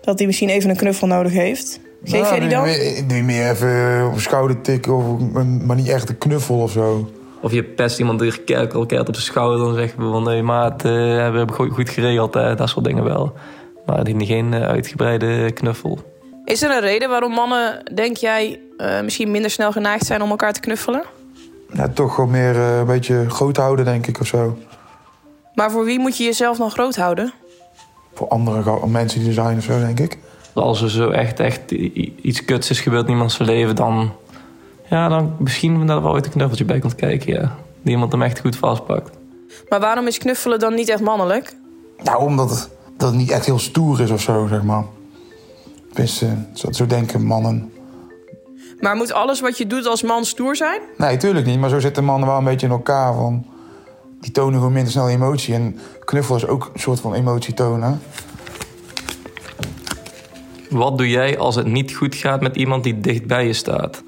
dat 0.00 0.18
hij 0.18 0.26
misschien 0.26 0.48
even 0.48 0.70
een 0.70 0.76
knuffel 0.76 1.06
nodig 1.06 1.32
heeft... 1.32 1.80
Geef 2.04 2.20
nou, 2.20 2.34
jij 2.34 2.40
die 2.40 2.48
dan? 2.48 2.64
Nee, 3.06 3.22
meer 3.22 3.50
even 3.50 4.06
op 4.06 4.14
de 4.14 4.20
schouder 4.20 4.60
tikken, 4.60 4.96
of, 4.96 5.04
maar 5.64 5.76
niet 5.76 5.88
echt 5.88 6.08
een 6.08 6.18
knuffel 6.18 6.56
of 6.56 6.70
zo. 6.70 7.10
Of 7.40 7.52
je 7.52 7.62
pest 7.62 7.98
iemand 7.98 8.18
die 8.18 8.32
elkaar 8.44 9.08
op 9.08 9.14
de 9.14 9.20
schouder. 9.20 9.58
Dan 9.58 9.74
zeggen 9.74 10.04
we 10.04 10.10
van 10.10 10.22
nee 10.22 10.42
maat, 10.42 10.84
uh, 10.84 10.92
we 10.92 11.36
hebben 11.36 11.54
goed 11.54 11.90
geregeld. 11.90 12.36
Uh, 12.36 12.56
dat 12.56 12.68
soort 12.68 12.84
dingen 12.84 13.04
wel. 13.04 13.32
Maar 13.86 14.04
die 14.04 14.26
geen 14.26 14.52
uh, 14.52 14.62
uitgebreide 14.62 15.52
knuffel. 15.52 15.98
Is 16.44 16.62
er 16.62 16.70
een 16.70 16.80
reden 16.80 17.08
waarom 17.08 17.32
mannen, 17.32 17.94
denk 17.94 18.16
jij, 18.16 18.60
misschien 19.02 19.30
minder 19.30 19.50
snel 19.50 19.72
geneigd 19.72 20.06
zijn 20.06 20.22
om 20.22 20.30
elkaar 20.30 20.52
te 20.52 20.60
knuffelen? 20.60 21.02
Ja, 21.72 21.88
toch 21.88 22.14
gewoon 22.14 22.30
meer 22.30 22.56
een 22.56 22.86
beetje 22.86 23.30
groot 23.30 23.56
houden, 23.56 23.84
denk 23.84 24.06
ik, 24.06 24.20
of 24.20 24.26
zo. 24.26 24.58
Maar 25.54 25.70
voor 25.70 25.84
wie 25.84 25.98
moet 25.98 26.16
je 26.16 26.24
jezelf 26.24 26.56
dan 26.56 26.70
groot 26.70 26.96
houden? 26.96 27.32
Voor 28.14 28.28
andere 28.28 28.86
mensen 28.86 29.18
die 29.18 29.28
er 29.28 29.34
zijn 29.34 29.56
of 29.56 29.64
zo, 29.64 29.78
denk 29.78 30.00
ik. 30.00 30.18
Als 30.54 30.82
er 30.82 30.90
zo 30.90 31.10
echt, 31.10 31.40
echt 31.40 31.70
iets 32.22 32.44
kuts 32.44 32.70
is 32.70 32.80
gebeurd 32.80 33.06
in 33.06 33.12
iemands 33.12 33.38
leven, 33.38 33.76
dan... 33.76 34.12
Ja, 34.90 35.08
dan 35.08 35.36
misschien 35.38 35.86
dat 35.86 35.96
er 35.96 36.02
wel 36.02 36.12
ooit 36.12 36.26
een 36.26 36.30
knuffeltje 36.30 36.64
bij 36.64 36.78
komt 36.78 36.94
kijken, 36.94 37.32
ja. 37.32 37.56
Die 37.82 37.92
iemand 37.92 38.12
hem 38.12 38.22
echt 38.22 38.40
goed 38.40 38.56
vastpakt. 38.56 39.10
Maar 39.68 39.80
waarom 39.80 40.06
is 40.06 40.18
knuffelen 40.18 40.58
dan 40.58 40.74
niet 40.74 40.88
echt 40.88 41.00
mannelijk? 41.00 41.56
Nou, 42.02 42.22
omdat 42.22 42.50
het, 42.50 42.68
dat 42.96 43.08
het 43.08 43.18
niet 43.18 43.30
echt 43.30 43.46
heel 43.46 43.58
stoer 43.58 44.00
is 44.00 44.10
of 44.10 44.20
zo, 44.20 44.46
zeg 44.46 44.62
maar. 44.62 44.84
Tenminste, 45.88 46.36
zo, 46.54 46.72
zo 46.72 46.86
denken 46.86 47.24
mannen. 47.24 47.72
Maar 48.80 48.96
moet 48.96 49.12
alles 49.12 49.40
wat 49.40 49.58
je 49.58 49.66
doet 49.66 49.86
als 49.86 50.02
man 50.02 50.24
stoer 50.24 50.56
zijn? 50.56 50.80
Nee, 50.96 51.16
tuurlijk 51.16 51.46
niet. 51.46 51.58
Maar 51.58 51.70
zo 51.70 51.78
zitten 51.78 52.04
mannen 52.04 52.28
wel 52.28 52.38
een 52.38 52.44
beetje 52.44 52.66
in 52.66 52.72
elkaar. 52.72 53.14
Van, 53.14 53.46
die 54.20 54.30
tonen 54.30 54.54
gewoon 54.54 54.72
minder 54.72 54.92
snel 54.92 55.08
emotie. 55.08 55.54
En 55.54 55.78
knuffel 56.04 56.36
is 56.36 56.46
ook 56.46 56.70
een 56.74 56.80
soort 56.80 57.00
van 57.00 57.14
emotie 57.14 57.54
tonen. 57.54 58.00
Wat 60.70 60.98
doe 60.98 61.08
jij 61.08 61.38
als 61.38 61.54
het 61.54 61.66
niet 61.66 61.94
goed 61.94 62.14
gaat 62.14 62.40
met 62.40 62.56
iemand 62.56 62.84
die 62.84 63.00
dicht 63.00 63.26
bij 63.26 63.46
je 63.46 63.52
staat? 63.52 64.02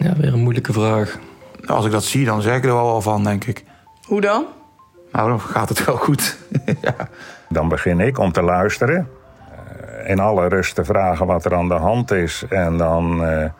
Ja, 0.00 0.16
weer 0.16 0.32
een 0.32 0.40
moeilijke 0.42 0.72
vraag. 0.72 1.18
Als 1.66 1.84
ik 1.86 1.92
dat 1.92 2.04
zie, 2.04 2.24
dan 2.24 2.42
zeg 2.42 2.56
ik 2.56 2.64
er 2.64 2.72
wel 2.74 3.00
van, 3.00 3.24
denk 3.24 3.44
ik. 3.44 3.64
Hoe 4.06 4.20
dan? 4.20 4.44
Nou, 5.12 5.28
dan 5.28 5.40
gaat 5.40 5.68
het 5.68 5.84
wel 5.84 5.96
goed. 5.96 6.38
Dan 7.48 7.68
begin 7.68 8.00
ik 8.00 8.18
om 8.18 8.32
te 8.32 8.42
luisteren. 8.42 9.08
eh, 10.02 10.10
In 10.10 10.18
alle 10.20 10.48
rust 10.48 10.74
te 10.74 10.84
vragen 10.84 11.26
wat 11.26 11.44
er 11.44 11.54
aan 11.54 11.68
de 11.68 11.74
hand 11.74 12.10
is. 12.10 12.44
En 12.48 12.76
dan 12.76 13.24
eh, 13.24 13.50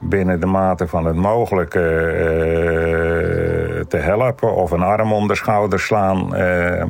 binnen 0.00 0.40
de 0.40 0.46
mate 0.46 0.86
van 0.86 1.04
het 1.04 1.16
mogelijke 1.16 1.80
eh, 1.80 3.80
te 3.88 3.96
helpen. 3.96 4.54
Of 4.54 4.70
een 4.70 4.82
arm 4.82 5.12
om 5.12 5.28
de 5.28 5.34
schouder 5.34 5.80
slaan. 5.80 6.34
eh, 6.34 6.84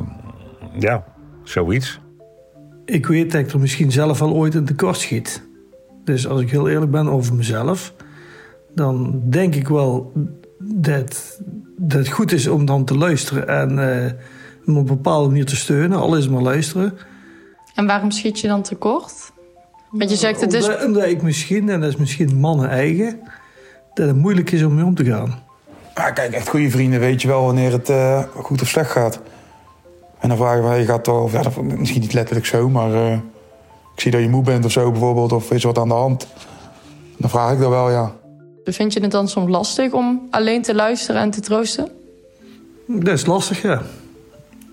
ja, 0.79 1.03
zoiets. 1.43 1.99
Ik 2.85 3.05
weet 3.05 3.31
dat 3.31 3.41
ik 3.41 3.51
er 3.51 3.59
misschien 3.59 3.91
zelf 3.91 4.19
wel 4.19 4.33
ooit 4.33 4.55
in 4.55 4.65
tekort 4.65 4.97
schiet. 4.97 5.43
Dus 6.03 6.27
als 6.27 6.41
ik 6.41 6.49
heel 6.51 6.69
eerlijk 6.69 6.91
ben 6.91 7.07
over 7.07 7.33
mezelf, 7.35 7.93
dan 8.75 9.21
denk 9.25 9.55
ik 9.55 9.67
wel 9.67 10.11
dat, 10.59 11.39
dat 11.77 11.99
het 11.99 12.07
goed 12.07 12.31
is 12.31 12.47
om 12.47 12.65
dan 12.65 12.85
te 12.85 12.97
luisteren 12.97 13.47
en 13.47 13.69
eh, 13.69 14.11
hem 14.65 14.77
op 14.77 14.89
een 14.89 14.95
bepaalde 14.95 15.27
manier 15.27 15.45
te 15.45 15.55
steunen, 15.55 15.99
al 15.99 16.17
is 16.17 16.29
maar 16.29 16.41
luisteren. 16.41 16.97
En 17.75 17.85
waarom 17.85 18.11
schiet 18.11 18.39
je 18.39 18.47
dan 18.47 18.61
tekort? 18.61 19.31
Want 19.91 20.09
je 20.09 20.15
zegt 20.15 20.41
het 20.41 20.53
is... 20.53 20.65
Omdat, 20.65 20.85
omdat 20.85 21.05
ik 21.05 21.21
misschien, 21.21 21.69
en 21.69 21.79
dat 21.81 21.89
is 21.89 21.95
misschien 21.95 22.39
mannen 22.39 22.69
eigen, 22.69 23.19
dat 23.93 24.07
het 24.07 24.17
moeilijk 24.17 24.51
is 24.51 24.63
om 24.63 24.75
mee 24.75 24.85
om 24.85 24.95
te 24.95 25.05
gaan. 25.05 25.41
Maar 25.95 26.13
kijk, 26.13 26.33
echt 26.33 26.49
goede 26.49 26.69
vrienden 26.69 26.99
weet 26.99 27.21
je 27.21 27.27
wel 27.27 27.45
wanneer 27.45 27.71
het 27.71 27.89
eh, 27.89 28.23
goed 28.33 28.61
of 28.61 28.67
slecht 28.67 28.91
gaat. 28.91 29.19
En 30.19 30.29
dan 30.29 30.37
vragen 30.37 30.63
wij, 30.63 30.79
je 30.79 30.85
gaat 30.85 31.03
toch, 31.03 31.31
ja, 31.31 31.41
misschien 31.77 32.01
niet 32.01 32.13
letterlijk 32.13 32.45
zo, 32.45 32.69
maar 32.69 32.93
eh, 32.93 33.13
ik 33.95 34.01
zie 34.01 34.11
dat 34.11 34.21
je 34.21 34.29
moe 34.29 34.43
bent 34.43 34.65
of 34.65 34.71
zo 34.71 34.91
bijvoorbeeld, 34.91 35.31
of 35.31 35.51
is 35.51 35.61
er 35.61 35.67
wat 35.67 35.77
aan 35.77 35.87
de 35.87 35.93
hand. 35.93 36.27
Dan 37.17 37.29
vraag 37.29 37.51
ik 37.51 37.59
dat 37.59 37.69
wel, 37.69 37.91
ja. 37.91 38.15
Vind 38.65 38.93
je 38.93 38.99
het 38.99 39.11
dan 39.11 39.27
soms 39.27 39.49
lastig 39.49 39.91
om 39.91 40.27
alleen 40.29 40.61
te 40.61 40.75
luisteren 40.75 41.21
en 41.21 41.29
te 41.29 41.41
troosten? 41.41 41.89
Dat 42.87 43.13
is 43.13 43.25
lastig, 43.25 43.61
ja. 43.61 43.81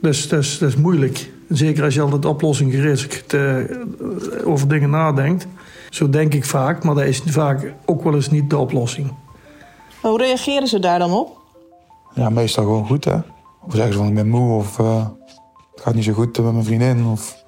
Dus 0.00 0.28
dat 0.28 0.40
is, 0.40 0.58
dat 0.58 0.68
is 0.68 0.76
moeilijk. 0.76 1.30
Zeker 1.48 1.84
als 1.84 1.94
je 1.94 2.00
altijd 2.00 2.24
oplossinggericht 2.24 3.34
eh, 3.34 3.56
over 4.44 4.68
dingen 4.68 4.90
nadenkt. 4.90 5.46
Zo 5.90 6.10
denk 6.10 6.34
ik 6.34 6.44
vaak, 6.44 6.84
maar 6.84 6.94
dat 6.94 7.04
is 7.04 7.22
vaak 7.26 7.72
ook 7.84 8.02
wel 8.02 8.14
eens 8.14 8.30
niet 8.30 8.50
de 8.50 8.58
oplossing. 8.58 9.12
Hoe 10.00 10.18
reageren 10.18 10.68
ze 10.68 10.78
daar 10.78 10.98
dan 10.98 11.12
op? 11.12 11.38
Ja, 12.14 12.30
meestal 12.30 12.64
gewoon 12.64 12.86
goed, 12.86 13.04
hè. 13.04 13.16
Of 13.62 13.74
zeggen 13.74 13.92
ze 13.92 13.98
van, 13.98 14.08
ik 14.08 14.14
ben 14.14 14.28
moe, 14.28 14.54
of 14.54 14.78
eh, 14.78 15.06
het 15.74 15.80
gaat 15.80 15.94
niet 15.94 16.04
zo 16.04 16.12
goed 16.12 16.38
met 16.38 16.52
mijn 16.52 16.64
vriendin, 16.64 17.04
of... 17.04 17.44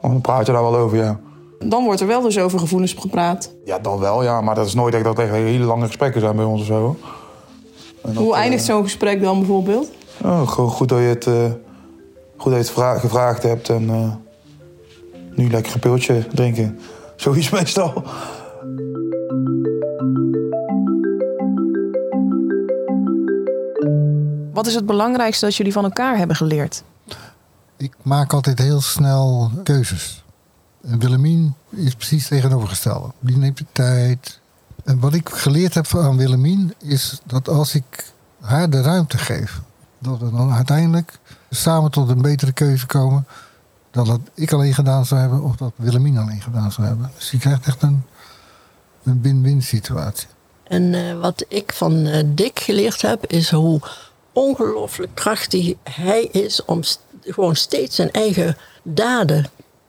of 0.00 0.10
dan 0.10 0.20
praat 0.20 0.46
je 0.46 0.52
daar 0.52 0.62
wel 0.62 0.76
over, 0.76 0.98
ja. 0.98 1.20
Dan 1.58 1.84
wordt 1.84 2.00
er 2.00 2.06
wel 2.06 2.20
dus 2.20 2.38
over 2.38 2.58
gevoelens 2.58 2.92
gepraat. 2.92 3.54
Ja, 3.64 3.78
dan 3.78 3.98
wel, 3.98 4.22
ja, 4.22 4.40
maar 4.40 4.54
dat 4.54 4.66
is 4.66 4.74
nooit 4.74 4.94
echt 4.94 5.04
dat 5.04 5.18
er 5.18 5.24
echt 5.24 5.32
hele 5.32 5.64
lange 5.64 5.86
gesprekken 5.86 6.20
zijn 6.20 6.36
bij 6.36 6.44
ons 6.44 6.60
of 6.60 6.66
zo. 6.66 6.96
Dat, 8.02 8.14
Hoe 8.14 8.34
eh, 8.34 8.40
eindigt 8.40 8.64
zo'n 8.64 8.82
gesprek 8.82 9.22
dan 9.22 9.38
bijvoorbeeld? 9.38 9.90
Oh, 10.24 10.48
gewoon 10.48 10.70
goed 10.70 10.88
dat 10.88 10.98
je 10.98 11.04
het, 11.04 11.26
eh, 11.26 11.44
goed 12.36 12.52
dat 12.52 12.52
je 12.52 12.58
het 12.58 12.70
vra- 12.70 12.98
gevraagd 12.98 13.42
hebt 13.42 13.68
en 13.68 13.90
eh, 13.90 14.12
nu 15.34 15.50
lekker 15.50 15.74
een 15.74 15.80
piltje 15.80 16.26
drinken. 16.34 16.78
Zoiets 17.16 17.50
meestal. 17.50 18.02
Wat 24.52 24.66
is 24.66 24.74
het 24.74 24.86
belangrijkste 24.86 25.44
dat 25.44 25.56
jullie 25.56 25.72
van 25.72 25.84
elkaar 25.84 26.16
hebben 26.18 26.36
geleerd? 26.36 26.82
Ik 27.76 27.94
maak 28.02 28.32
altijd 28.32 28.58
heel 28.58 28.80
snel 28.80 29.50
keuzes. 29.62 30.24
En 30.86 30.98
Willemien 30.98 31.54
is 31.70 31.94
precies 31.94 32.28
tegenovergestelde. 32.28 33.12
Die 33.20 33.36
neemt 33.36 33.58
de 33.58 33.66
tijd. 33.72 34.40
En 34.84 35.00
wat 35.00 35.14
ik 35.14 35.28
geleerd 35.28 35.74
heb 35.74 35.86
aan 35.94 36.16
Willemien 36.16 36.74
is 36.78 37.20
dat 37.24 37.48
als 37.48 37.74
ik 37.74 38.12
haar 38.40 38.70
de 38.70 38.80
ruimte 38.80 39.18
geef, 39.18 39.60
dat 39.98 40.18
we 40.18 40.30
dan 40.30 40.52
uiteindelijk 40.52 41.18
samen 41.50 41.90
tot 41.90 42.08
een 42.08 42.22
betere 42.22 42.52
keuze 42.52 42.86
komen 42.86 43.26
dan 43.90 44.06
dat 44.06 44.20
ik 44.34 44.52
alleen 44.52 44.74
gedaan 44.74 45.06
zou 45.06 45.20
hebben 45.20 45.42
of 45.42 45.56
dat 45.56 45.72
Willemien 45.76 46.18
alleen 46.18 46.40
gedaan 46.40 46.72
zou 46.72 46.86
hebben. 46.86 47.10
Dus 47.16 47.30
je 47.30 47.38
krijgt 47.38 47.66
echt 47.66 47.82
een, 47.82 48.02
win-win 49.02 49.62
situatie. 49.62 50.28
En 50.62 50.94
eh, 50.94 51.20
wat 51.20 51.44
ik 51.48 51.72
van 51.72 52.06
eh, 52.06 52.24
Dick 52.26 52.58
geleerd 52.58 53.02
heb, 53.02 53.26
is 53.26 53.50
hoe 53.50 53.80
ongelooflijk 54.32 55.14
krachtig 55.14 55.74
hij 55.82 56.22
is 56.22 56.64
om 56.64 56.80
gewoon 57.20 57.56
steeds 57.56 57.96
zijn 57.96 58.10
eigen 58.10 58.56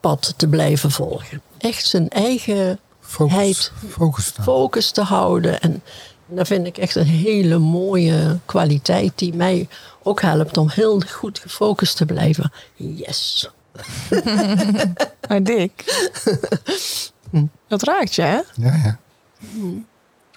dadenpad 0.01 0.33
te 0.37 0.47
blijven 0.47 0.91
volgen. 0.91 1.41
Echt 1.57 1.85
zijn 1.87 2.09
eigen 2.09 2.79
Focus, 2.99 3.71
focus 3.89 4.31
te 4.31 4.41
focus 4.41 4.91
te 4.91 5.01
houden. 5.01 5.61
En 5.61 5.83
dat 6.25 6.47
vind 6.47 6.65
ik 6.67 6.77
echt 6.77 6.95
een 6.95 7.05
hele 7.05 7.57
mooie 7.57 8.39
kwaliteit 8.45 9.11
die 9.15 9.33
mij 9.33 9.67
ook 10.03 10.21
helpt 10.21 10.57
om 10.57 10.69
heel 10.69 11.01
goed 11.11 11.39
gefocust 11.39 11.97
te 11.97 12.05
blijven. 12.05 12.51
Yes. 12.75 13.49
Maar 15.27 15.43
Dick, 15.43 15.83
dat 17.67 17.83
raakt 17.83 18.15
je, 18.15 18.21
hè? 18.21 18.39
Ja, 18.55 18.73
ja. 18.75 18.97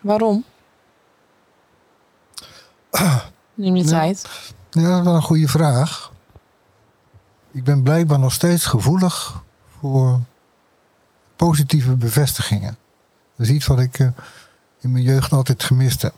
Waarom? 0.03 0.45
Neem 3.55 3.77
je 3.77 3.83
Ja. 3.85 3.89
tijd. 3.89 4.27
Ja, 4.71 4.83
dat 4.91 4.99
is 4.99 5.05
wel 5.05 5.15
een 5.15 5.23
goede 5.23 5.49
vraag. 5.49 6.13
Ik 7.53 7.65
ben 7.65 7.83
blijkbaar 7.83 8.19
nog 8.19 8.33
steeds 8.33 8.65
gevoelig 8.67 9.43
voor 9.81 10.21
positieve 11.37 11.97
bevestigingen. 11.97 12.77
Dat 13.37 13.47
is 13.47 13.53
iets 13.53 13.67
wat 13.67 13.79
ik 13.79 13.99
eh, 13.99 14.09
in 14.81 14.93
mijn 14.93 15.05
jeugd 15.05 15.33
altijd 15.33 15.63
gemist 15.63 16.03
heb. 16.03 16.15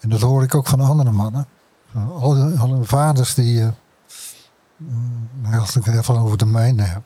En 0.00 0.08
dat 0.08 0.20
hoor 0.20 0.42
ik 0.42 0.54
ook 0.54 0.66
van 0.66 0.80
andere 0.80 1.10
mannen. 1.12 1.46
Alle, 1.94 2.56
alle 2.58 2.84
vaders 2.84 3.34
die. 3.34 3.62
eh, 3.62 3.68
nou, 5.40 5.58
als 5.58 5.76
ik 5.76 5.84
het 5.84 5.96
even 5.96 6.18
over 6.18 6.38
de 6.38 6.46
mijne 6.46 6.82
heb. 6.82 7.02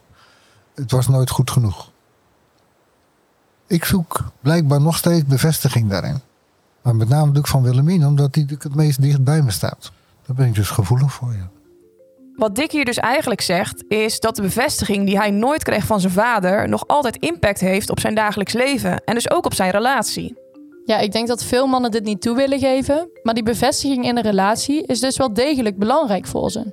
Het 0.74 0.90
was 0.90 1.08
nooit 1.08 1.30
goed 1.30 1.50
genoeg. 1.50 1.90
Ik 3.66 3.84
zoek 3.84 4.24
blijkbaar 4.40 4.80
nog 4.80 4.96
steeds 4.96 5.24
bevestiging 5.24 5.90
daarin. 5.90 6.20
Maar 6.82 6.96
met 6.96 7.08
name 7.08 7.20
natuurlijk 7.20 7.46
van 7.48 7.62
Willemien, 7.62 8.06
omdat 8.06 8.32
die 8.32 8.46
het 8.48 8.74
meest 8.74 9.02
dicht 9.02 9.24
bij 9.24 9.42
me 9.42 9.50
staat. 9.50 9.92
Daar 10.26 10.36
ben 10.36 10.46
ik 10.46 10.54
dus 10.54 10.70
gevoelig 10.70 11.12
voor, 11.12 11.32
ja. 11.32 11.48
Wat 12.40 12.54
Dick 12.54 12.72
hier 12.72 12.84
dus 12.84 12.98
eigenlijk 12.98 13.40
zegt, 13.40 13.84
is 13.88 14.20
dat 14.20 14.36
de 14.36 14.42
bevestiging 14.42 15.06
die 15.06 15.18
hij 15.18 15.30
nooit 15.30 15.62
kreeg 15.62 15.84
van 15.84 16.00
zijn 16.00 16.12
vader 16.12 16.68
nog 16.68 16.84
altijd 16.86 17.16
impact 17.16 17.60
heeft 17.60 17.90
op 17.90 18.00
zijn 18.00 18.14
dagelijks 18.14 18.52
leven 18.52 19.04
en 19.04 19.14
dus 19.14 19.30
ook 19.30 19.44
op 19.44 19.54
zijn 19.54 19.70
relatie. 19.70 20.36
Ja, 20.84 20.98
ik 20.98 21.12
denk 21.12 21.28
dat 21.28 21.44
veel 21.44 21.66
mannen 21.66 21.90
dit 21.90 22.04
niet 22.04 22.20
toe 22.20 22.36
willen 22.36 22.58
geven. 22.58 23.10
Maar 23.22 23.34
die 23.34 23.42
bevestiging 23.42 24.04
in 24.04 24.16
een 24.16 24.22
relatie 24.22 24.86
is 24.86 25.00
dus 25.00 25.16
wel 25.16 25.32
degelijk 25.32 25.78
belangrijk 25.78 26.26
voor 26.26 26.50
ze. 26.50 26.72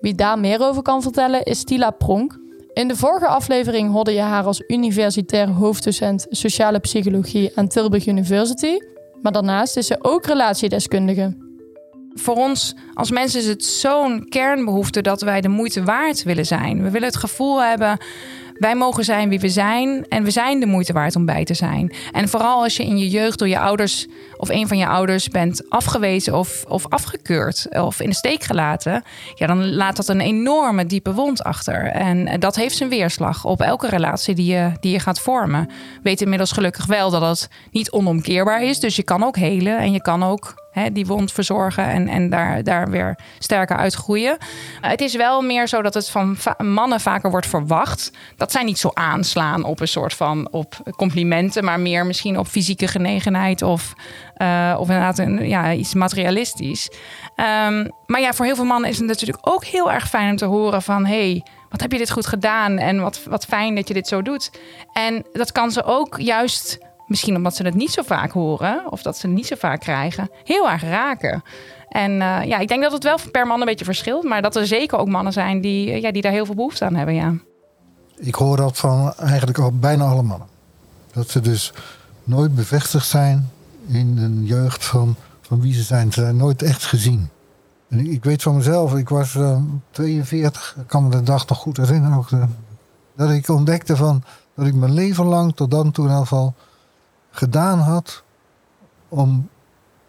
Wie 0.00 0.14
daar 0.14 0.38
meer 0.38 0.60
over 0.60 0.82
kan 0.82 1.02
vertellen 1.02 1.42
is 1.42 1.64
Tila 1.64 1.90
Pronk. 1.90 2.38
In 2.72 2.88
de 2.88 2.96
vorige 2.96 3.26
aflevering 3.26 3.92
hoorde 3.92 4.12
je 4.12 4.20
haar 4.20 4.44
als 4.44 4.62
universitair 4.66 5.48
hoofddocent 5.48 6.26
sociale 6.30 6.78
psychologie 6.78 7.52
aan 7.54 7.68
Tilburg 7.68 8.06
University. 8.06 8.78
Maar 9.22 9.32
daarnaast 9.32 9.76
is 9.76 9.86
ze 9.86 9.96
ook 10.00 10.26
relatiedeskundige. 10.26 11.45
Voor 12.18 12.34
ons 12.34 12.74
als 12.94 13.10
mensen 13.10 13.40
is 13.40 13.46
het 13.46 13.64
zo'n 13.64 14.26
kernbehoefte 14.28 15.00
dat 15.00 15.20
wij 15.20 15.40
de 15.40 15.48
moeite 15.48 15.84
waard 15.84 16.22
willen 16.22 16.46
zijn. 16.46 16.82
We 16.82 16.90
willen 16.90 17.08
het 17.08 17.16
gevoel 17.16 17.62
hebben, 17.62 17.98
wij 18.58 18.74
mogen 18.74 19.04
zijn 19.04 19.28
wie 19.28 19.40
we 19.40 19.48
zijn 19.48 20.06
en 20.08 20.24
we 20.24 20.30
zijn 20.30 20.60
de 20.60 20.66
moeite 20.66 20.92
waard 20.92 21.16
om 21.16 21.26
bij 21.26 21.44
te 21.44 21.54
zijn. 21.54 21.92
En 22.12 22.28
vooral 22.28 22.62
als 22.62 22.76
je 22.76 22.84
in 22.84 22.98
je 22.98 23.08
jeugd 23.08 23.38
door 23.38 23.48
je 23.48 23.58
ouders 23.58 24.06
of 24.36 24.48
een 24.48 24.68
van 24.68 24.78
je 24.78 24.86
ouders 24.86 25.28
bent 25.28 25.70
afgewezen 25.70 26.34
of, 26.34 26.64
of 26.68 26.86
afgekeurd 26.88 27.66
of 27.70 28.00
in 28.00 28.08
de 28.08 28.14
steek 28.14 28.42
gelaten, 28.42 29.02
ja, 29.34 29.46
dan 29.46 29.74
laat 29.74 29.96
dat 29.96 30.08
een 30.08 30.20
enorme 30.20 30.86
diepe 30.86 31.12
wond 31.12 31.42
achter. 31.42 31.86
En 31.86 32.40
dat 32.40 32.56
heeft 32.56 32.76
zijn 32.76 32.88
weerslag 32.88 33.44
op 33.44 33.60
elke 33.60 33.88
relatie 33.88 34.34
die 34.34 34.52
je, 34.52 34.72
die 34.80 34.92
je 34.92 35.00
gaat 35.00 35.20
vormen. 35.20 35.70
Weet 36.02 36.20
inmiddels 36.20 36.52
gelukkig 36.52 36.86
wel 36.86 37.10
dat 37.10 37.22
het 37.22 37.48
niet 37.70 37.90
onomkeerbaar 37.90 38.62
is, 38.62 38.80
dus 38.80 38.96
je 38.96 39.02
kan 39.02 39.24
ook 39.24 39.36
helen 39.36 39.78
en 39.78 39.92
je 39.92 40.02
kan 40.02 40.22
ook 40.22 40.54
hè, 40.80 40.92
die 40.92 41.06
wond 41.06 41.32
verzorgen 41.32 41.84
en, 41.84 42.08
en 42.08 42.30
daar, 42.30 42.62
daar 42.62 42.90
weer 42.90 43.18
sterker 43.38 43.76
uitgroeien. 43.76 44.36
Uh, 44.40 44.90
het 44.90 45.00
is 45.00 45.14
wel 45.14 45.42
meer 45.42 45.68
zo 45.68 45.82
dat 45.82 45.94
het 45.94 46.10
van 46.10 46.36
va 46.36 46.54
mannen 46.58 47.00
vaker 47.00 47.30
wordt 47.30 47.46
verwacht. 47.46 48.10
Dat 48.36 48.52
zij 48.52 48.62
niet 48.62 48.78
zo 48.78 48.90
aanslaan 48.94 49.64
op 49.64 49.80
een 49.80 49.88
soort 49.88 50.14
van 50.14 50.48
op 50.50 50.74
complimenten, 50.96 51.64
maar 51.64 51.80
meer 51.80 52.06
misschien 52.06 52.38
op 52.38 52.46
fysieke 52.46 52.88
genegenheid 52.88 53.62
of, 53.62 53.92
uh, 54.36 54.76
of 54.78 54.88
inderdaad 54.88 55.18
een, 55.18 55.48
ja, 55.48 55.72
iets 55.72 55.94
materialistisch. 55.94 56.90
Um, 57.36 57.90
maar 58.06 58.20
ja, 58.20 58.32
voor 58.32 58.44
heel 58.44 58.56
veel 58.56 58.64
mannen 58.64 58.90
is 58.90 58.98
het 58.98 59.06
natuurlijk 59.06 59.48
ook 59.48 59.64
heel 59.64 59.92
erg 59.92 60.08
fijn 60.08 60.30
om 60.30 60.36
te 60.36 60.44
horen 60.44 60.82
van 60.82 61.06
hey, 61.06 61.44
wat 61.70 61.80
heb 61.80 61.92
je 61.92 61.98
dit 61.98 62.10
goed 62.10 62.26
gedaan 62.26 62.78
en 62.78 63.00
wat, 63.00 63.20
wat 63.28 63.44
fijn 63.44 63.74
dat 63.74 63.88
je 63.88 63.94
dit 63.94 64.08
zo 64.08 64.22
doet. 64.22 64.50
En 64.92 65.26
dat 65.32 65.52
kan 65.52 65.70
ze 65.70 65.84
ook 65.84 66.20
juist, 66.20 66.78
misschien 67.06 67.36
omdat 67.36 67.56
ze 67.56 67.62
het 67.62 67.74
niet 67.74 67.90
zo 67.90 68.02
vaak 68.02 68.30
horen 68.30 68.92
of 68.92 69.02
dat 69.02 69.16
ze 69.16 69.26
het 69.26 69.36
niet 69.36 69.46
zo 69.46 69.56
vaak 69.58 69.80
krijgen, 69.80 70.30
heel 70.44 70.70
erg 70.70 70.82
raken. 70.82 71.42
En 71.88 72.12
uh, 72.12 72.44
ja, 72.44 72.58
ik 72.58 72.68
denk 72.68 72.82
dat 72.82 72.92
het 72.92 73.02
wel 73.02 73.18
per 73.32 73.46
man 73.46 73.60
een 73.60 73.66
beetje 73.66 73.84
verschilt, 73.84 74.24
maar 74.24 74.42
dat 74.42 74.56
er 74.56 74.66
zeker 74.66 74.98
ook 74.98 75.08
mannen 75.08 75.32
zijn 75.32 75.60
die, 75.60 76.00
ja, 76.00 76.12
die 76.12 76.22
daar 76.22 76.32
heel 76.32 76.46
veel 76.46 76.54
behoefte 76.54 76.84
aan 76.84 76.94
hebben. 76.94 77.14
Ja. 77.14 77.34
Ik 78.16 78.34
hoor 78.34 78.56
dat 78.56 78.78
van 78.78 79.12
eigenlijk 79.14 79.58
al 79.58 79.72
bijna 79.72 80.04
alle 80.04 80.22
mannen. 80.22 80.48
Dat 81.12 81.30
ze 81.30 81.40
dus 81.40 81.72
nooit 82.24 82.54
bevestigd 82.54 83.06
zijn 83.06 83.50
in 83.88 84.18
een 84.18 84.44
jeugd 84.44 84.84
van, 84.84 85.16
van 85.40 85.60
wie 85.60 85.74
ze 85.74 85.82
zijn. 85.82 86.12
Ze 86.12 86.20
zijn 86.20 86.36
nooit 86.36 86.62
echt 86.62 86.84
gezien. 86.84 87.28
En 87.88 88.06
ik 88.06 88.24
weet 88.24 88.42
van 88.42 88.56
mezelf, 88.56 88.94
ik 88.94 89.08
was 89.08 89.34
uh, 89.34 89.58
42, 89.90 90.76
ik 90.80 90.86
kan 90.86 91.04
me 91.04 91.10
de 91.10 91.22
dag 91.22 91.46
nog 91.46 91.58
goed 91.58 91.76
herinneren. 91.76 92.16
Ook, 92.16 92.28
dat 93.16 93.30
ik 93.30 93.48
ontdekte 93.48 93.96
van, 93.96 94.22
dat 94.54 94.66
ik 94.66 94.74
mijn 94.74 94.92
leven 94.92 95.24
lang 95.24 95.54
tot 95.54 95.70
dan 95.70 95.90
toe 95.90 96.08
in 96.08 96.14
gedaan 97.36 97.78
had 97.78 98.22
om 99.08 99.48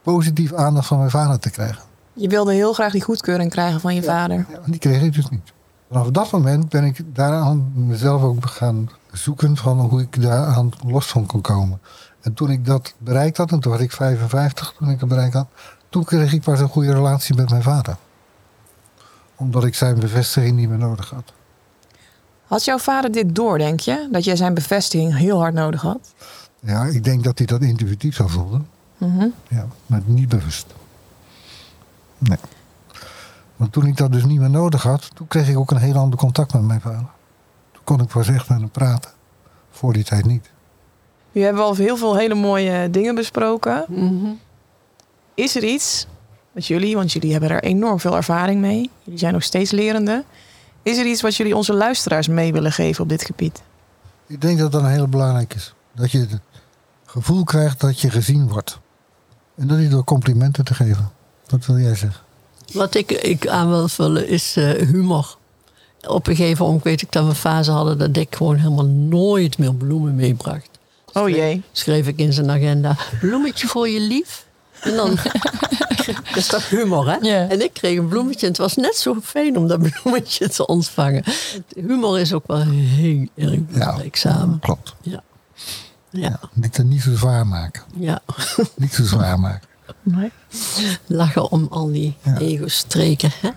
positief 0.01 0.53
aandacht 0.53 0.87
van 0.87 0.97
mijn 0.97 1.09
vader 1.09 1.39
te 1.39 1.49
krijgen. 1.49 1.83
Je 2.13 2.27
wilde 2.27 2.53
heel 2.53 2.73
graag 2.73 2.91
die 2.91 3.01
goedkeuring 3.01 3.51
krijgen 3.51 3.79
van 3.79 3.95
je 3.95 4.01
ja, 4.01 4.07
vader. 4.07 4.45
Ja, 4.49 4.59
die 4.65 4.79
kreeg 4.79 5.01
ik 5.01 5.13
dus 5.13 5.29
niet. 5.29 5.53
Vanaf 5.89 6.07
dat 6.11 6.31
moment 6.31 6.69
ben 6.69 6.83
ik 6.83 7.15
daaraan 7.15 7.71
mezelf 7.75 8.21
ook 8.21 8.45
gaan 8.45 8.89
zoeken 9.11 9.57
van 9.57 9.79
hoe 9.79 10.01
ik 10.01 10.21
daaraan 10.21 10.71
los 10.85 11.07
van 11.07 11.25
kon 11.25 11.41
komen. 11.41 11.79
En 12.21 12.33
toen 12.33 12.49
ik 12.49 12.65
dat 12.65 12.93
bereikt 12.97 13.37
had, 13.37 13.51
en 13.51 13.59
toen 13.59 13.71
was 13.71 13.81
ik 13.81 13.91
55 13.91 14.73
toen 14.77 14.89
ik 14.89 14.99
dat 14.99 15.09
bereikt 15.09 15.33
had, 15.33 15.47
toen 15.89 16.03
kreeg 16.03 16.33
ik 16.33 16.41
pas 16.41 16.59
een 16.59 16.67
goede 16.67 16.93
relatie 16.93 17.35
met 17.35 17.49
mijn 17.49 17.63
vader. 17.63 17.97
Omdat 19.35 19.63
ik 19.63 19.75
zijn 19.75 19.99
bevestiging 19.99 20.55
niet 20.55 20.69
meer 20.69 20.77
nodig 20.77 21.09
had. 21.09 21.33
Had 22.45 22.65
jouw 22.65 22.77
vader 22.77 23.11
dit 23.11 23.35
door, 23.35 23.57
denk 23.57 23.79
je? 23.79 24.07
Dat 24.11 24.23
jij 24.23 24.35
zijn 24.35 24.53
bevestiging 24.53 25.17
heel 25.17 25.39
hard 25.39 25.53
nodig 25.53 25.81
had? 25.81 26.13
Ja, 26.59 26.85
ik 26.85 27.03
denk 27.03 27.23
dat 27.23 27.37
hij 27.37 27.47
dat 27.47 27.61
intuïtief 27.61 28.15
zou 28.15 28.29
voelen. 28.29 28.67
Mm 28.97 29.19
-hmm. 29.19 29.33
Ja, 29.47 29.67
maar 29.85 30.01
niet 30.05 30.29
bewust. 30.29 30.65
Nee. 32.17 32.37
Want 33.55 33.71
toen 33.71 33.85
ik 33.85 33.97
dat 33.97 34.11
dus 34.11 34.25
niet 34.25 34.39
meer 34.39 34.49
nodig 34.49 34.83
had, 34.83 35.15
toen 35.15 35.27
kreeg 35.27 35.49
ik 35.49 35.57
ook 35.57 35.71
een 35.71 35.77
heel 35.77 35.95
ander 35.95 36.19
contact 36.19 36.53
met 36.53 36.61
mijn 36.61 36.81
vader. 36.81 37.05
Toen 37.71 37.83
kon 37.83 38.01
ik 38.01 38.07
pas 38.07 38.27
echt 38.27 38.49
met 38.49 38.59
hem 38.59 38.69
praten. 38.69 39.11
Voor 39.71 39.93
die 39.93 40.03
tijd 40.03 40.25
niet. 40.25 40.49
We 41.31 41.39
hebben 41.39 41.63
al 41.63 41.75
heel 41.75 41.97
veel 41.97 42.17
hele 42.17 42.35
mooie 42.35 42.89
dingen 42.89 43.15
besproken. 43.15 43.85
Mm 43.87 43.97
-hmm. 43.97 44.39
Is 45.33 45.55
er 45.55 45.63
iets 45.63 46.07
wat 46.51 46.67
jullie, 46.67 46.95
want 46.95 47.11
jullie 47.11 47.31
hebben 47.31 47.49
er 47.49 47.63
enorm 47.63 47.99
veel 47.99 48.15
ervaring 48.15 48.61
mee. 48.61 48.89
Jullie 49.03 49.19
zijn 49.19 49.33
nog 49.33 49.43
steeds 49.43 49.71
lerende. 49.71 50.23
Is 50.83 50.97
er 50.97 51.05
iets 51.05 51.21
wat 51.21 51.35
jullie 51.35 51.55
onze 51.55 51.73
luisteraars 51.73 52.27
mee 52.27 52.53
willen 52.53 52.71
geven 52.71 53.03
op 53.03 53.09
dit 53.09 53.25
gebied? 53.25 53.61
Ik 54.27 54.41
denk 54.41 54.59
dat 54.59 54.71
dat 54.71 54.81
een 54.81 54.89
heel 54.89 55.07
belangrijk 55.07 55.53
is. 55.53 55.73
Dat 55.97 56.11
je 56.11 56.19
het 56.19 56.39
gevoel 57.05 57.43
krijgt 57.43 57.79
dat 57.79 57.99
je 57.99 58.09
gezien 58.09 58.47
wordt. 58.47 58.79
En 59.55 59.67
dat 59.67 59.79
je 59.79 59.87
door 59.87 60.03
complimenten 60.03 60.65
te 60.65 60.73
geven. 60.73 61.11
Wat 61.47 61.65
wil 61.65 61.77
jij 61.77 61.95
zeggen? 61.95 62.21
Wat 62.73 62.95
ik, 62.95 63.11
ik 63.11 63.47
aan 63.47 63.69
wil 63.69 63.87
vullen 63.87 64.27
is 64.27 64.57
uh, 64.57 64.71
humor. 64.71 65.37
Op 66.07 66.27
een 66.27 66.35
gegeven 66.35 66.65
moment 66.65 66.83
weet 66.83 67.01
ik 67.01 67.11
dat 67.11 67.23
we 67.23 67.29
een 67.29 67.35
fase 67.35 67.71
hadden 67.71 67.97
dat 67.97 68.17
ik 68.17 68.35
gewoon 68.35 68.55
helemaal 68.55 68.85
nooit 68.85 69.57
meer 69.57 69.75
bloemen 69.75 70.15
meebracht. 70.15 70.69
Oh 71.13 71.29
jee. 71.29 71.63
Schreef 71.71 72.07
ik 72.07 72.17
in 72.17 72.33
zijn 72.33 72.51
agenda: 72.51 72.95
bloemetje 73.19 73.67
voor 73.67 73.89
je 73.89 73.99
lief. 73.99 74.45
En 74.79 74.95
dan 74.95 75.17
is 76.35 76.47
dat 76.47 76.63
humor, 76.63 77.09
hè? 77.09 77.17
Yeah. 77.21 77.51
En 77.51 77.61
ik 77.61 77.73
kreeg 77.73 77.97
een 77.97 78.07
bloemetje. 78.07 78.45
En 78.45 78.51
het 78.51 78.57
was 78.57 78.75
net 78.75 78.95
zo 78.95 79.15
fijn 79.23 79.57
om 79.57 79.67
dat 79.67 79.79
bloemetje 80.01 80.49
te 80.49 80.65
ontvangen. 80.65 81.23
Humor 81.75 82.19
is 82.19 82.33
ook 82.33 82.47
wel 82.47 82.61
heel 82.61 83.27
erg 83.35 83.65
belangrijk 83.65 84.15
ja, 84.15 84.31
samen. 84.31 84.59
Klopt. 84.59 84.95
Ja. 85.01 85.23
Ja. 86.17 86.39
Niet, 86.53 86.83
niet 86.83 87.01
zo 87.01 87.15
zwaar 87.15 87.47
maken. 87.47 87.83
Ja. 87.95 88.19
niet 88.75 88.93
zo 88.93 89.03
zwaar 89.03 89.39
maken. 89.39 89.67
Nee. 90.03 90.31
Lachen 91.05 91.51
om 91.51 91.67
al 91.69 91.91
die 91.91 92.15
ja. 92.23 92.37
ego-streken, 92.37 93.31
hè? 93.41 93.49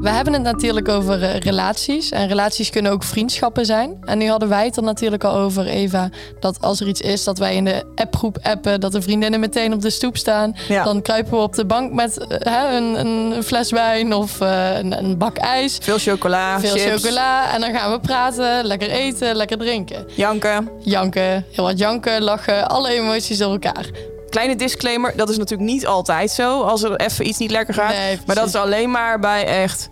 We 0.00 0.10
hebben 0.10 0.32
het 0.32 0.42
natuurlijk 0.42 0.88
over 0.88 1.22
uh, 1.22 1.36
relaties. 1.36 2.10
En 2.10 2.28
relaties 2.28 2.70
kunnen 2.70 2.92
ook 2.92 3.02
vriendschappen 3.02 3.66
zijn. 3.66 3.96
En 4.04 4.18
nu 4.18 4.28
hadden 4.28 4.48
wij 4.48 4.64
het 4.64 4.76
er 4.76 4.82
natuurlijk 4.82 5.24
al 5.24 5.36
over, 5.36 5.66
Eva. 5.66 6.08
Dat 6.40 6.60
als 6.60 6.80
er 6.80 6.88
iets 6.88 7.00
is, 7.00 7.24
dat 7.24 7.38
wij 7.38 7.54
in 7.54 7.64
de 7.64 7.84
appgroep 7.94 8.38
appen. 8.42 8.80
Dat 8.80 8.92
de 8.92 9.02
vriendinnen 9.02 9.40
meteen 9.40 9.72
op 9.72 9.82
de 9.82 9.90
stoep 9.90 10.16
staan. 10.16 10.56
Ja. 10.68 10.84
Dan 10.84 11.02
kruipen 11.02 11.32
we 11.32 11.38
op 11.38 11.54
de 11.54 11.64
bank 11.64 11.92
met 11.92 12.26
uh, 12.46 12.72
een, 12.72 13.06
een, 13.06 13.42
fles 13.42 13.70
wijn 13.70 14.14
of 14.14 14.40
uh, 14.40 14.76
een, 14.78 14.98
een, 14.98 15.18
bak 15.18 15.36
ijs. 15.36 15.78
Veel 15.82 15.98
chocola, 15.98 16.60
Veel 16.60 16.76
chips. 16.76 17.02
chocola. 17.02 17.54
En 17.54 17.60
dan 17.60 17.74
gaan 17.74 17.92
we 17.92 18.00
praten, 18.00 18.64
lekker 18.64 18.90
eten, 18.90 19.36
lekker 19.36 19.58
drinken. 19.58 20.06
Janken. 20.14 20.68
Janken, 20.80 21.44
heel 21.50 21.64
wat 21.64 21.78
janken, 21.78 22.22
lachen. 22.22 22.68
Alle 22.68 22.92
emoties 22.92 23.38
door 23.38 23.52
elkaar. 23.52 24.16
Kleine 24.30 24.56
disclaimer, 24.56 25.12
dat 25.16 25.28
is 25.28 25.36
natuurlijk 25.38 25.70
niet 25.70 25.86
altijd 25.86 26.30
zo 26.30 26.62
als 26.62 26.82
er 26.82 26.96
even 26.96 27.26
iets 27.26 27.38
niet 27.38 27.50
lekker 27.50 27.74
gaat. 27.74 27.88
Nee, 27.94 28.18
maar 28.26 28.36
dat 28.36 28.46
is 28.48 28.54
alleen 28.54 28.90
maar 28.90 29.18
bij 29.18 29.44
echt 29.46 29.90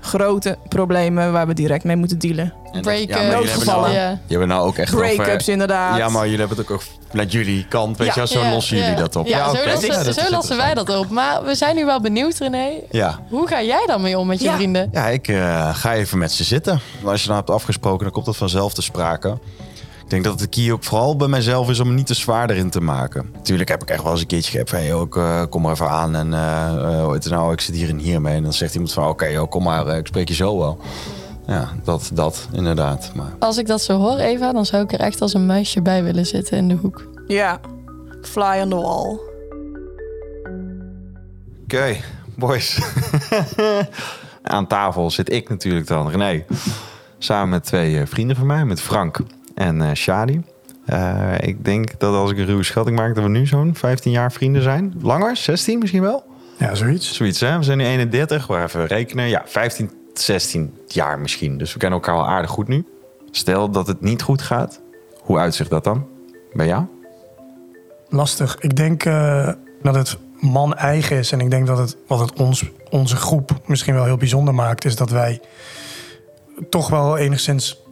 grote 0.00 0.58
problemen 0.68 1.32
waar 1.32 1.46
we 1.46 1.54
direct 1.54 1.84
mee 1.84 1.96
moeten 1.96 2.18
dealen. 2.18 2.52
Break-ups. 2.80 3.14
Ja, 3.20 3.30
Noodgevallen. 3.30 3.92
Nou, 3.92 4.16
je 4.26 4.34
hebt 4.36 4.46
nou 4.46 4.66
ook 4.66 4.76
echt 4.76 4.94
Break-ups 4.96 5.48
inderdaad. 5.48 5.96
Ja, 5.96 6.08
maar 6.08 6.24
jullie 6.24 6.38
hebben 6.38 6.56
het 6.56 6.70
ook 6.70 6.82
met 7.12 7.32
jullie 7.32 7.66
kant. 7.68 7.96
Weet 7.96 8.14
Ja. 8.14 8.22
je, 8.22 8.28
zo 8.28 8.40
Ja, 8.40 8.50
lossen 8.50 8.76
jullie 8.76 8.90
ja. 8.90 8.96
dat 8.96 9.16
op. 9.16 9.26
Ja, 9.26 9.44
zo, 9.44 9.52
lossen, 9.66 9.88
Ja, 9.92 10.02
dat 10.02 10.14
zo 10.14 10.20
is 10.20 10.30
lossen 10.30 10.56
wij 10.56 10.74
dat 10.74 10.96
op. 10.98 11.08
Maar 11.10 11.44
we 11.44 11.54
zijn 11.54 11.76
nu 11.76 11.84
wel 11.84 12.00
benieuwd, 12.00 12.38
René. 12.38 12.68
Ja. 12.90 13.18
Hoe 13.28 13.48
ga 13.48 13.62
jij 13.62 13.84
daarmee 13.86 14.18
om 14.18 14.26
met 14.26 14.38
je 14.38 14.44
Ja. 14.44 14.54
vrienden? 14.54 14.88
Ja, 14.92 15.06
ik 15.08 15.28
uh, 15.28 15.74
ga 15.74 15.94
even 15.94 16.18
met 16.18 16.32
ze 16.32 16.44
zitten. 16.44 16.80
Als 17.04 17.20
je 17.22 17.26
nou 17.28 17.38
hebt 17.38 17.50
afgesproken, 17.50 18.02
dan 18.04 18.12
komt 18.12 18.26
dat 18.26 18.36
vanzelf 18.36 18.74
te 18.74 18.82
sprake. 18.82 19.38
Ik 20.04 20.10
denk 20.10 20.24
dat 20.24 20.40
het 20.40 20.54
hier 20.54 20.72
ook 20.72 20.84
vooral 20.84 21.16
bij 21.16 21.28
mijzelf 21.28 21.70
is 21.70 21.80
om 21.80 21.86
het 21.86 21.96
niet 21.96 22.06
te 22.06 22.14
zwaar 22.14 22.50
erin 22.50 22.70
te 22.70 22.80
maken. 22.80 23.30
Natuurlijk 23.32 23.68
heb 23.68 23.82
ik 23.82 23.90
echt 23.90 24.02
wel 24.02 24.12
eens 24.12 24.20
een 24.20 24.26
keertje 24.26 24.50
gegeven 24.50 24.68
van... 24.68 24.78
Hey, 24.78 24.88
joh, 24.88 25.06
ik, 25.06 25.14
uh, 25.14 25.42
kom 25.50 25.62
maar 25.62 25.72
even 25.72 25.90
aan 25.90 26.14
en 26.14 26.28
uh, 26.28 27.12
het 27.12 27.28
nou, 27.30 27.52
ik 27.52 27.60
zit 27.60 27.74
hier 27.74 27.88
en 27.88 27.98
hier 27.98 28.20
mee. 28.20 28.36
En 28.36 28.42
dan 28.42 28.52
zegt 28.52 28.74
iemand 28.74 28.92
van, 28.92 29.02
oké, 29.02 29.12
okay, 29.12 29.32
joh, 29.32 29.50
kom 29.50 29.62
maar, 29.62 29.96
ik 29.96 30.06
spreek 30.06 30.28
je 30.28 30.34
zo 30.34 30.58
wel. 30.58 30.78
Ja, 31.46 31.68
dat, 31.84 32.10
dat 32.12 32.48
inderdaad. 32.52 33.10
Maar... 33.14 33.32
Als 33.38 33.58
ik 33.58 33.66
dat 33.66 33.82
zo 33.82 33.98
hoor, 33.98 34.18
Eva, 34.18 34.52
dan 34.52 34.66
zou 34.66 34.82
ik 34.82 34.92
er 34.92 35.00
echt 35.00 35.20
als 35.20 35.34
een 35.34 35.46
muisje 35.46 35.82
bij 35.82 36.02
willen 36.02 36.26
zitten 36.26 36.56
in 36.56 36.68
de 36.68 36.74
hoek. 36.74 37.08
Ja, 37.26 37.60
fly 38.22 38.60
on 38.62 38.68
the 38.68 38.76
wall. 38.76 39.18
Oké, 41.62 41.74
okay, 41.76 42.00
boys. 42.36 42.80
Aan 44.42 44.66
tafel 44.66 45.10
zit 45.10 45.32
ik 45.32 45.48
natuurlijk 45.48 45.86
dan, 45.86 46.10
René. 46.10 46.44
Samen 47.18 47.48
met 47.48 47.64
twee 47.64 48.06
vrienden 48.06 48.36
van 48.36 48.46
mij, 48.46 48.64
met 48.64 48.80
Frank 48.80 49.20
en 49.54 49.80
uh, 49.80 49.92
Shadi. 49.92 50.40
Uh, 50.92 51.32
ik 51.40 51.64
denk 51.64 52.00
dat 52.00 52.14
als 52.14 52.30
ik 52.30 52.38
een 52.38 52.44
ruwe 52.44 52.62
schatting 52.62 52.96
maak, 52.96 53.14
dat 53.14 53.24
we 53.24 53.30
nu 53.30 53.46
zo'n 53.46 53.74
15 53.74 54.12
jaar 54.12 54.32
vrienden 54.32 54.62
zijn. 54.62 54.94
Langer? 55.02 55.36
16 55.36 55.78
misschien 55.78 56.02
wel? 56.02 56.24
Ja, 56.58 56.74
zoiets. 56.74 57.14
Zoiets, 57.14 57.40
hè? 57.40 57.58
We 57.58 57.64
zijn 57.64 57.78
nu 57.78 57.84
31, 57.84 58.46
we 58.46 58.62
even 58.62 58.86
rekenen. 58.86 59.28
Ja, 59.28 59.42
15, 59.44 59.90
16 60.14 60.78
jaar 60.86 61.18
misschien. 61.18 61.58
Dus 61.58 61.72
we 61.72 61.78
kennen 61.78 61.98
elkaar 61.98 62.14
al 62.14 62.26
aardig 62.26 62.50
goed 62.50 62.68
nu. 62.68 62.86
Stel 63.30 63.70
dat 63.70 63.86
het 63.86 64.00
niet 64.00 64.22
goed 64.22 64.42
gaat, 64.42 64.80
hoe 65.20 65.38
uitzicht 65.38 65.70
dat 65.70 65.84
dan 65.84 66.06
bij 66.52 66.66
jou? 66.66 66.84
Lastig. 68.08 68.56
Ik 68.60 68.76
denk 68.76 69.04
uh, 69.04 69.48
dat 69.82 69.94
het 69.94 70.18
man 70.40 70.74
eigen 70.74 71.16
is. 71.16 71.32
En 71.32 71.40
ik 71.40 71.50
denk 71.50 71.66
dat 71.66 71.78
het 71.78 71.96
wat 72.06 72.20
het 72.20 72.32
ons, 72.32 72.64
onze 72.90 73.16
groep 73.16 73.60
misschien 73.66 73.94
wel 73.94 74.04
heel 74.04 74.16
bijzonder 74.16 74.54
maakt, 74.54 74.84
is 74.84 74.96
dat 74.96 75.10
wij 75.10 75.40
toch 76.68 76.88
wel 76.88 77.16
enigszins 77.16 77.83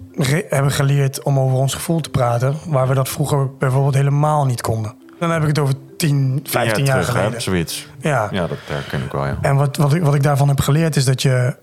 hebben 0.48 0.72
geleerd 0.72 1.22
om 1.22 1.38
over 1.38 1.59
ons 1.59 1.75
gevoel 1.75 2.01
te 2.01 2.11
praten. 2.11 2.57
Waar 2.66 2.88
we 2.88 2.94
dat 2.94 3.09
vroeger 3.09 3.57
bijvoorbeeld 3.57 3.94
helemaal 3.94 4.46
niet 4.46 4.61
konden. 4.61 4.94
Dan 5.18 5.31
heb 5.31 5.42
ik 5.42 5.48
het 5.48 5.59
over 5.59 5.75
10, 5.96 6.40
15 6.44 6.85
jaar, 6.85 7.05
geleden. 7.05 7.33
Hè? 7.33 7.40
Zoiets. 7.40 7.88
Ja. 8.01 8.29
ja, 8.31 8.46
dat 8.46 8.59
herken 8.64 9.03
ik 9.03 9.12
wel, 9.12 9.27
ja. 9.27 9.38
En 9.42 9.57
wat, 9.57 9.77
wat, 9.77 9.94
ik, 9.94 10.03
wat 10.03 10.14
ik 10.14 10.22
daarvan 10.22 10.48
heb 10.48 10.61
geleerd 10.61 10.96
is 10.96 11.05
dat 11.05 11.22
je 11.22 11.57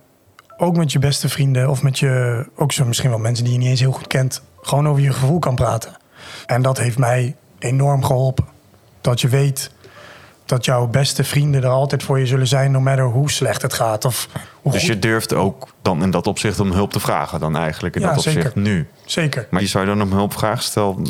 ook 0.58 0.78
met 0.78 0.92
je 0.92 1.00
beste 1.00 1.30
vrienden... 1.30 1.70
of 1.70 1.84
met 1.84 2.00
je, 2.00 2.46
ook 2.56 2.72
zo 2.72 2.86
misschien 2.86 3.10
wel 3.10 3.20
mensen 3.20 3.44
die 3.44 3.54
je 3.54 3.60
niet 3.60 3.70
eens 3.70 3.80
heel 3.80 3.92
goed 3.92 4.08
kent... 4.08 4.42
gewoon 4.62 4.88
over 4.88 5.02
je 5.02 5.14
gevoel 5.14 5.40
kan 5.40 5.56
praten. 5.56 5.98
En 6.46 6.62
dat 6.62 6.78
heeft 6.78 6.98
mij 6.98 7.36
enorm 7.60 8.04
geholpen. 8.04 8.46
Dat 9.02 9.22
je 9.22 9.28
weet 9.28 9.72
dat 10.50 10.66
jouw 10.66 10.88
beste 10.88 11.24
vrienden 11.24 11.64
er 11.64 11.70
altijd 11.70 12.04
voor 12.04 12.20
je 12.20 12.26
zullen 12.26 12.48
zijn... 12.48 12.72
no 12.72 12.80
matter 12.80 13.06
hoe 13.06 13.32
slecht 13.32 13.62
het 13.62 13.74
gaat. 13.74 14.06
Of 14.06 14.28
hoe 14.62 14.72
dus 14.72 14.82
goed... 14.82 14.90
je 14.90 15.00
durft 15.00 15.34
ook 15.34 15.68
dan 15.82 16.04
in 16.04 16.12
dat 16.12 16.28
opzicht 16.28 16.60
om 16.60 16.72
hulp 16.72 16.92
te 16.92 17.00
vragen 17.00 17.40
dan 17.40 17.58
eigenlijk 17.58 17.96
in 17.96 18.02
Ja, 18.02 18.08
dat 18.08 18.18
opzicht 18.18 18.36
zeker. 18.36 18.62
nu? 18.62 18.88
Zeker. 19.06 19.48
Maar 19.50 19.60
die 19.60 19.70
zou 19.70 19.86
je 19.86 19.96
dan 19.96 20.02
om 20.02 20.12
hulp 20.12 20.34
vragen? 20.34 20.64
Stel, 20.64 21.02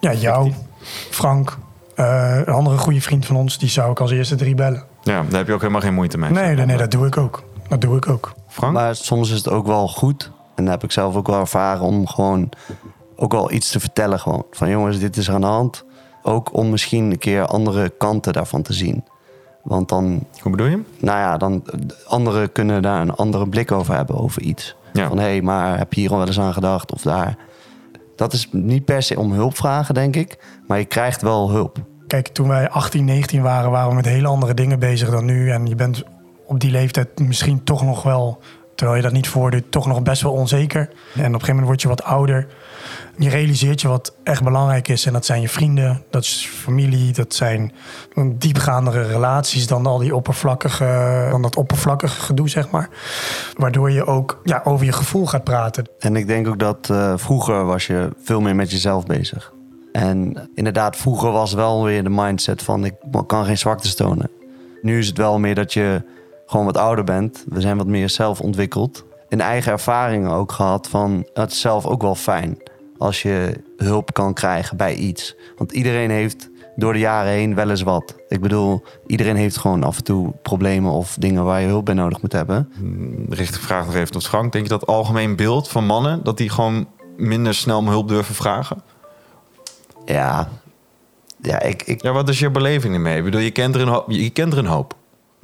Ja, 0.00 0.12
jou, 0.12 0.52
Frank, 1.10 1.58
eh, 1.94 2.36
een 2.44 2.54
andere 2.54 2.78
goede 2.78 3.00
vriend 3.00 3.26
van 3.26 3.36
ons, 3.36 3.58
die 3.58 3.68
zou 3.68 3.90
ik 3.90 4.00
als 4.00 4.10
eerste 4.10 4.34
drie 4.34 4.54
bellen. 4.54 4.84
Ja, 5.02 5.22
daar 5.22 5.38
heb 5.38 5.46
je 5.46 5.52
ook 5.52 5.60
helemaal 5.60 5.80
geen 5.80 5.94
moeite 5.94 6.18
mee. 6.18 6.30
Nee, 6.30 6.54
nee, 6.54 6.66
nee, 6.66 6.76
dat 6.76 6.90
doe 6.90 7.06
ik 7.06 7.16
ook. 7.16 7.42
Dat 7.68 7.80
doe 7.80 7.96
ik 7.96 8.08
ook. 8.08 8.32
Frank? 8.48 8.72
Maar 8.72 8.96
soms 8.96 9.30
is 9.30 9.36
het 9.36 9.48
ook 9.48 9.66
wel 9.66 9.88
goed. 9.88 10.30
En 10.54 10.64
dat 10.64 10.72
heb 10.72 10.84
ik 10.84 10.92
zelf 10.92 11.16
ook 11.16 11.26
wel 11.26 11.40
ervaren 11.40 11.82
om 11.82 12.06
gewoon 12.06 12.50
ook 13.16 13.32
wel 13.32 13.52
iets 13.52 13.70
te 13.70 13.80
vertellen. 13.80 14.20
Gewoon 14.20 14.44
van 14.50 14.68
jongens, 14.68 14.98
dit 14.98 15.16
is 15.16 15.30
aan 15.30 15.40
de 15.40 15.46
hand. 15.46 15.84
Ook 16.26 16.54
om 16.54 16.70
misschien 16.70 17.10
een 17.10 17.18
keer 17.18 17.46
andere 17.46 17.88
kanten 17.88 18.32
daarvan 18.32 18.62
te 18.62 18.72
zien. 18.72 19.04
Want 19.62 19.88
dan... 19.88 20.26
Hoe 20.40 20.50
bedoel 20.50 20.66
je? 20.66 20.82
Nou 20.98 21.18
ja, 21.18 21.36
dan 21.36 21.64
anderen 22.06 22.52
kunnen 22.52 22.82
daar 22.82 23.00
een 23.00 23.14
andere 23.14 23.48
blik 23.48 23.72
over 23.72 23.94
hebben 23.94 24.16
over 24.16 24.42
iets. 24.42 24.76
Van 24.92 25.18
hé, 25.18 25.24
hey, 25.24 25.42
maar 25.42 25.78
heb 25.78 25.92
je 25.92 26.00
hier 26.00 26.10
al 26.10 26.16
wel 26.16 26.26
eens 26.26 26.40
aan 26.40 26.52
gedacht 26.52 26.92
of 26.92 27.02
daar. 27.02 27.36
Dat 28.16 28.32
is 28.32 28.48
niet 28.52 28.84
per 28.84 29.02
se 29.02 29.18
om 29.18 29.32
hulp 29.32 29.56
vragen, 29.56 29.94
denk 29.94 30.16
ik. 30.16 30.38
Maar 30.66 30.78
je 30.78 30.84
krijgt 30.84 31.22
wel 31.22 31.50
hulp. 31.50 31.78
Kijk, 32.06 32.28
toen 32.28 32.48
wij 32.48 32.70
18, 32.70 33.04
19 33.04 33.42
waren, 33.42 33.70
waren 33.70 33.88
we 33.88 33.94
met 33.94 34.04
hele 34.04 34.28
andere 34.28 34.54
dingen 34.54 34.78
bezig 34.78 35.10
dan 35.10 35.24
nu. 35.24 35.50
En 35.50 35.66
je 35.66 35.74
bent 35.74 36.04
op 36.46 36.60
die 36.60 36.70
leeftijd 36.70 37.18
misschien 37.18 37.64
toch 37.64 37.82
nog 37.82 38.02
wel, 38.02 38.38
terwijl 38.74 38.96
je 38.96 39.04
dat 39.04 39.12
niet 39.12 39.28
voordoet, 39.28 39.70
toch 39.70 39.86
nog 39.86 40.02
best 40.02 40.22
wel 40.22 40.32
onzeker. 40.32 40.80
En 40.80 40.88
op 40.88 41.16
een 41.16 41.24
gegeven 41.24 41.48
moment 41.48 41.66
word 41.66 41.82
je 41.82 41.88
wat 41.88 42.02
ouder. 42.02 42.46
Je 43.16 43.28
realiseert 43.28 43.80
je 43.80 43.88
wat 43.88 44.14
echt 44.22 44.42
belangrijk 44.42 44.88
is. 44.88 45.06
En 45.06 45.12
dat 45.12 45.26
zijn 45.26 45.40
je 45.40 45.48
vrienden, 45.48 46.02
dat 46.10 46.22
is 46.22 46.48
familie, 46.52 47.12
dat 47.12 47.34
zijn 47.34 47.72
diepgaandere 48.32 49.02
relaties 49.02 49.66
dan 49.66 49.86
al 49.86 49.98
die 49.98 50.14
oppervlakkige, 50.14 51.26
dan 51.30 51.42
dat 51.42 51.56
oppervlakkige 51.56 52.20
gedoe, 52.20 52.48
zeg 52.48 52.70
maar. 52.70 52.88
Waardoor 53.56 53.90
je 53.90 54.06
ook 54.06 54.40
ja, 54.44 54.60
over 54.64 54.86
je 54.86 54.92
gevoel 54.92 55.26
gaat 55.26 55.44
praten. 55.44 55.88
En 55.98 56.16
ik 56.16 56.26
denk 56.26 56.48
ook 56.48 56.58
dat 56.58 56.88
uh, 56.90 57.12
vroeger 57.16 57.64
was 57.64 57.86
je 57.86 58.10
veel 58.22 58.40
meer 58.40 58.54
met 58.54 58.70
jezelf 58.70 59.06
bezig. 59.06 59.52
En 59.92 60.48
inderdaad, 60.54 60.96
vroeger 60.96 61.32
was 61.32 61.52
wel 61.52 61.84
weer 61.84 62.04
de 62.04 62.10
mindset 62.10 62.62
van 62.62 62.84
ik 62.84 62.94
kan 63.26 63.44
geen 63.44 63.58
zwaktes 63.58 63.94
tonen. 63.94 64.30
Nu 64.82 64.98
is 64.98 65.06
het 65.06 65.16
wel 65.16 65.38
meer 65.38 65.54
dat 65.54 65.72
je 65.72 66.02
gewoon 66.46 66.66
wat 66.66 66.76
ouder 66.76 67.04
bent. 67.04 67.44
We 67.48 67.60
zijn 67.60 67.76
wat 67.76 67.86
meer 67.86 68.08
zelf 68.08 68.40
ontwikkeld. 68.40 69.04
En 69.28 69.40
eigen 69.40 69.72
ervaringen 69.72 70.30
ook 70.30 70.52
gehad 70.52 70.88
van 70.88 71.28
het 71.34 71.52
zelf 71.52 71.86
ook 71.86 72.02
wel 72.02 72.14
fijn 72.14 72.58
als 72.98 73.22
je 73.22 73.60
hulp 73.76 74.12
kan 74.12 74.34
krijgen 74.34 74.76
bij 74.76 74.94
iets. 74.94 75.36
Want 75.56 75.72
iedereen 75.72 76.10
heeft 76.10 76.50
door 76.76 76.92
de 76.92 76.98
jaren 76.98 77.32
heen 77.32 77.54
wel 77.54 77.70
eens 77.70 77.82
wat. 77.82 78.14
Ik 78.28 78.40
bedoel, 78.40 78.84
iedereen 79.06 79.36
heeft 79.36 79.56
gewoon 79.56 79.82
af 79.82 79.96
en 79.96 80.04
toe 80.04 80.32
problemen 80.42 80.92
of 80.92 81.16
dingen 81.18 81.44
waar 81.44 81.60
je 81.60 81.66
hulp 81.66 81.84
bij 81.84 81.94
nodig 81.94 82.22
moet 82.22 82.32
hebben. 82.32 82.72
Richt 83.28 83.54
de 83.54 83.60
vraag 83.60 83.86
nog 83.86 83.94
even 83.94 84.10
tot 84.10 84.26
Frank. 84.26 84.52
Denk 84.52 84.64
je 84.64 84.70
dat 84.70 84.86
algemeen 84.86 85.36
beeld 85.36 85.68
van 85.68 85.86
mannen, 85.86 86.24
dat 86.24 86.36
die 86.36 86.50
gewoon 86.50 86.88
minder 87.16 87.54
snel 87.54 87.78
om 87.78 87.88
hulp 87.88 88.08
durven 88.08 88.34
vragen? 88.34 88.82
Ja. 90.04 90.48
Ja, 91.42 91.60
ik, 91.60 91.82
ik... 91.82 92.02
ja 92.02 92.12
wat 92.12 92.28
is 92.28 92.38
je 92.38 92.50
beleving 92.50 92.94
ermee? 92.94 93.16
Ik 93.16 93.24
bedoel, 93.24 93.40
je 93.40 93.50
kent 93.50 93.74
er 93.74 93.80
een 93.80 93.88
hoop. 93.88 94.10
Je 94.10 94.30
kent 94.30 94.52
er 94.52 94.58
een 94.58 94.66
hoop. 94.66 94.94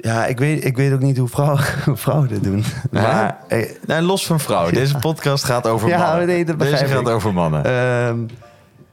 Ja, 0.03 0.25
ik 0.25 0.37
weet, 0.37 0.65
ik 0.65 0.77
weet 0.77 0.93
ook 0.93 0.99
niet 0.99 1.17
hoe 1.17 1.27
vrouwen, 1.27 1.63
hoe 1.85 1.95
vrouwen 1.95 2.27
dit 2.27 2.43
doen. 2.43 2.63
Maar, 2.91 3.37
nee, 3.85 4.01
los 4.01 4.25
van 4.25 4.39
vrouwen. 4.39 4.73
Deze 4.83 4.97
podcast 4.97 5.43
gaat 5.43 5.67
over 5.67 5.89
ja, 5.89 6.07
mannen. 6.07 6.27
Nee, 6.27 6.45
dat 6.45 6.59
Deze 6.59 6.85
gaat 6.85 7.09
over 7.09 7.33
mannen. 7.33 7.65
Uh, 7.65 8.35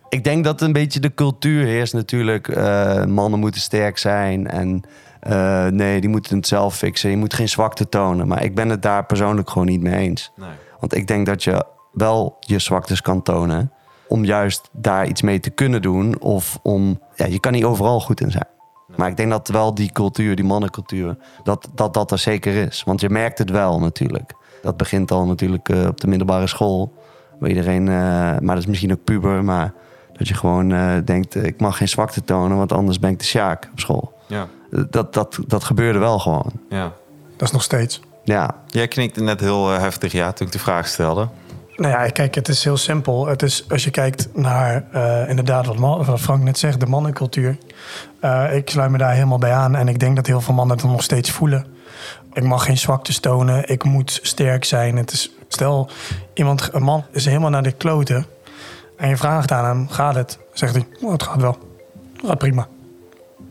ik 0.09 0.25
denk 0.25 0.45
dat 0.45 0.61
een 0.61 0.73
beetje 0.73 1.01
de 1.01 1.15
cultuur 1.15 1.65
heerst 1.65 1.93
natuurlijk. 1.93 2.49
Uh, 2.49 3.05
mannen 3.05 3.41
moeten 3.41 3.61
sterk 3.61 3.99
zijn 3.99 4.47
en 4.47 4.83
uh, 5.29 5.67
nee, 5.67 6.01
die 6.01 6.11
moeten 6.11 6.37
het 6.37 6.47
zelf 6.47 6.77
fixen. 6.77 7.11
Je 7.11 7.17
moet 7.17 7.35
geen 7.35 7.49
zwakte 7.49 7.89
tonen. 7.89 8.29
Maar 8.29 8.45
ik 8.45 8.55
ben 8.55 8.69
het 8.69 8.83
daar 8.83 9.07
persoonlijk 9.07 9.51
gewoon 9.51 9.67
niet 9.67 9.81
mee 9.81 9.95
eens. 9.95 10.33
Nee. 10.37 10.49
Want 10.81 10.95
ik 10.95 11.07
denk 11.07 11.27
dat 11.27 11.45
je 11.45 11.65
wel 11.93 12.37
je 12.41 12.59
zwaktes 12.59 13.03
kan 13.03 13.23
tonen 13.23 13.73
om 14.09 14.25
juist 14.25 14.69
daar 14.73 15.07
iets 15.07 15.23
mee 15.23 15.41
te 15.41 15.51
kunnen 15.51 15.83
doen. 15.83 16.21
Of 16.21 16.59
om, 16.63 17.01
ja, 17.15 17.27
je 17.27 17.41
kan 17.41 17.53
niet 17.53 17.65
overal 17.65 18.01
goed 18.01 18.21
in 18.21 18.31
zijn. 18.31 18.49
Maar 18.97 19.09
ik 19.09 19.17
denk 19.17 19.31
dat 19.31 19.49
wel 19.49 19.75
die 19.75 19.93
cultuur, 19.93 20.37
die 20.37 20.45
mannencultuur, 20.45 21.17
dat, 21.43 21.69
dat 21.75 21.95
dat 21.95 22.11
er 22.11 22.19
zeker 22.19 22.55
is. 22.55 22.83
Want 22.85 23.01
je 23.01 23.11
merkt 23.11 23.39
het 23.39 23.51
wel 23.51 23.79
natuurlijk. 23.79 24.33
Dat 24.63 24.77
begint 24.77 25.11
al 25.11 25.27
natuurlijk 25.27 25.69
uh, 25.69 25.87
op 25.87 26.01
de 26.01 26.07
middelbare 26.07 26.47
school. 26.47 26.93
Waar 27.39 27.49
iedereen, 27.49 27.87
uh, 27.87 27.95
maar 28.39 28.55
dat 28.55 28.59
is 28.59 28.67
misschien 28.67 28.93
ook 28.93 29.05
puber, 29.05 29.45
maar 29.45 29.73
dat 30.13 30.29
je 30.29 30.35
gewoon 30.35 30.71
uh, 30.71 30.93
denkt: 31.05 31.35
ik 31.35 31.61
mag 31.61 31.77
geen 31.77 31.89
zwakte 31.89 32.25
tonen, 32.25 32.57
want 32.57 32.73
anders 32.73 32.99
ben 32.99 33.11
ik 33.11 33.19
de 33.19 33.25
sjaak 33.25 33.69
op 33.73 33.81
school. 33.81 34.13
Ja. 34.27 34.49
Dat, 34.91 35.15
dat, 35.15 35.39
dat 35.47 35.65
gebeurde 35.65 35.99
wel 35.99 36.19
gewoon. 36.19 36.53
Ja. 36.69 36.93
Dat 37.37 37.49
is 37.49 37.51
nog 37.51 37.63
steeds. 37.63 38.01
Ja. 38.25 38.55
Jij 38.67 38.89
knikte 38.89 39.23
net 39.23 39.41
heel 39.41 39.69
heftig 39.69 40.13
ja 40.13 40.33
toen 40.33 40.47
ik 40.47 40.53
de 40.53 40.59
vraag 40.59 40.87
stelde. 40.87 41.29
Nou 41.81 41.93
ja, 41.93 42.09
kijk, 42.09 42.35
het 42.35 42.49
is 42.49 42.65
heel 42.65 42.77
simpel. 42.77 43.27
Het 43.27 43.43
is, 43.43 43.65
als 43.69 43.85
je 43.85 43.91
kijkt 43.91 44.29
naar 44.33 44.85
uh, 44.95 45.29
inderdaad 45.29 45.67
wat, 45.67 45.79
man, 45.79 46.05
wat, 46.05 46.21
Frank 46.21 46.43
net 46.43 46.59
zegt, 46.59 46.81
de 46.81 46.87
mannencultuur. 46.87 47.59
Uh, 48.25 48.55
ik 48.55 48.71
sluit 48.71 48.91
me 48.91 48.99
daar 48.99 49.13
helemaal 49.13 49.39
bij 49.39 49.53
aan. 49.53 49.75
En 49.77 49.89
ik 49.89 49.99
denk 49.99 50.17
dat 50.17 50.27
heel 50.27 50.41
veel 50.41 50.55
mannen 50.55 50.77
het 50.77 50.87
nog 50.87 51.03
steeds 51.03 51.31
voelen. 51.31 51.67
Ik 52.33 52.43
mag 52.43 52.65
geen 52.65 52.79
zwaktes 52.79 53.19
tonen. 53.19 53.69
Ik 53.69 53.85
moet 53.85 54.19
sterk 54.23 54.65
zijn. 54.65 54.97
Het 54.97 55.13
is, 55.13 55.31
stel, 55.49 55.91
iemand, 56.35 56.69
een 56.73 56.83
man 56.83 57.05
is 57.13 57.25
helemaal 57.25 57.51
naar 57.51 57.63
de 57.63 57.73
kloten. 57.73 58.27
En 58.97 59.09
je 59.09 59.17
vraagt 59.17 59.53
aan 59.53 59.65
hem, 59.65 59.89
gaat 59.89 60.15
het? 60.15 60.39
Zegt 60.53 60.75
hij, 60.75 60.87
oh, 61.01 61.13
het 61.13 61.23
gaat 61.23 61.41
wel. 61.41 61.59
Het 62.17 62.27
gaat 62.27 62.39
prima. 62.39 62.69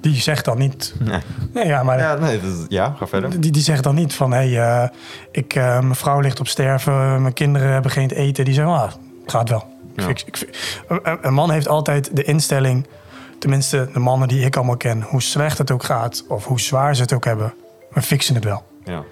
Die 0.02 0.16
zegt 0.16 0.46
dan 0.46 0.58
niet. 0.58 0.94
Nee. 1.00 1.22
nee 1.54 1.66
ja, 1.66 1.84
maar. 1.84 2.00
Ja, 2.00 2.16
nee, 2.16 2.40
dat, 2.42 2.66
ja, 2.68 2.96
ga 2.98 3.08
verder. 3.08 3.42
Die, 3.42 3.52
die 3.52 3.62
zegt 3.62 3.84
dan 3.84 3.96
niet 3.96 4.14
van: 4.14 4.32
hé, 4.32 4.50
hey, 4.50 4.84
uh, 4.84 4.90
ik, 5.32 5.56
uh, 5.56 5.80
mijn 5.80 5.96
vrouw 5.96 6.20
ligt 6.20 6.40
op 6.40 6.48
sterven, 6.48 7.22
mijn 7.22 7.34
kinderen 7.34 7.72
hebben 7.72 7.92
geen 7.92 8.10
eten. 8.10 8.46
Die 8.46 8.54
zeggen: 8.54 8.74
ah, 8.74 8.92
het 9.22 9.32
gaat 9.32 9.50
wel. 9.50 9.64
Ja. 9.96 10.08
Ik, 10.08 10.24
ik, 10.26 10.48
een, 11.22 11.34
man 11.34 11.52
heeft 11.52 11.68
altijd 11.68 12.16
de 12.16 12.24
instelling, 12.24 12.88
tenminste 13.40 13.90
de 13.94 14.00
mannen 14.00 14.28
die 14.28 14.46
ik 14.46 14.56
allemaal 14.56 14.78
ken, 14.78 15.02
hoe 15.02 15.22
slecht 15.22 15.58
het 15.58 15.72
ook 15.72 15.84
gaat 15.84 16.24
of 16.28 16.46
hoe 16.46 16.60
zwaar 16.60 16.96
ze 16.96 17.02
het 17.02 17.14
ook 17.14 17.26
hebben, 17.26 17.54
we 17.92 18.02
fixen 18.02 18.36
het 18.36 18.44
wel. 18.44 18.64
Ja. 18.86 19.04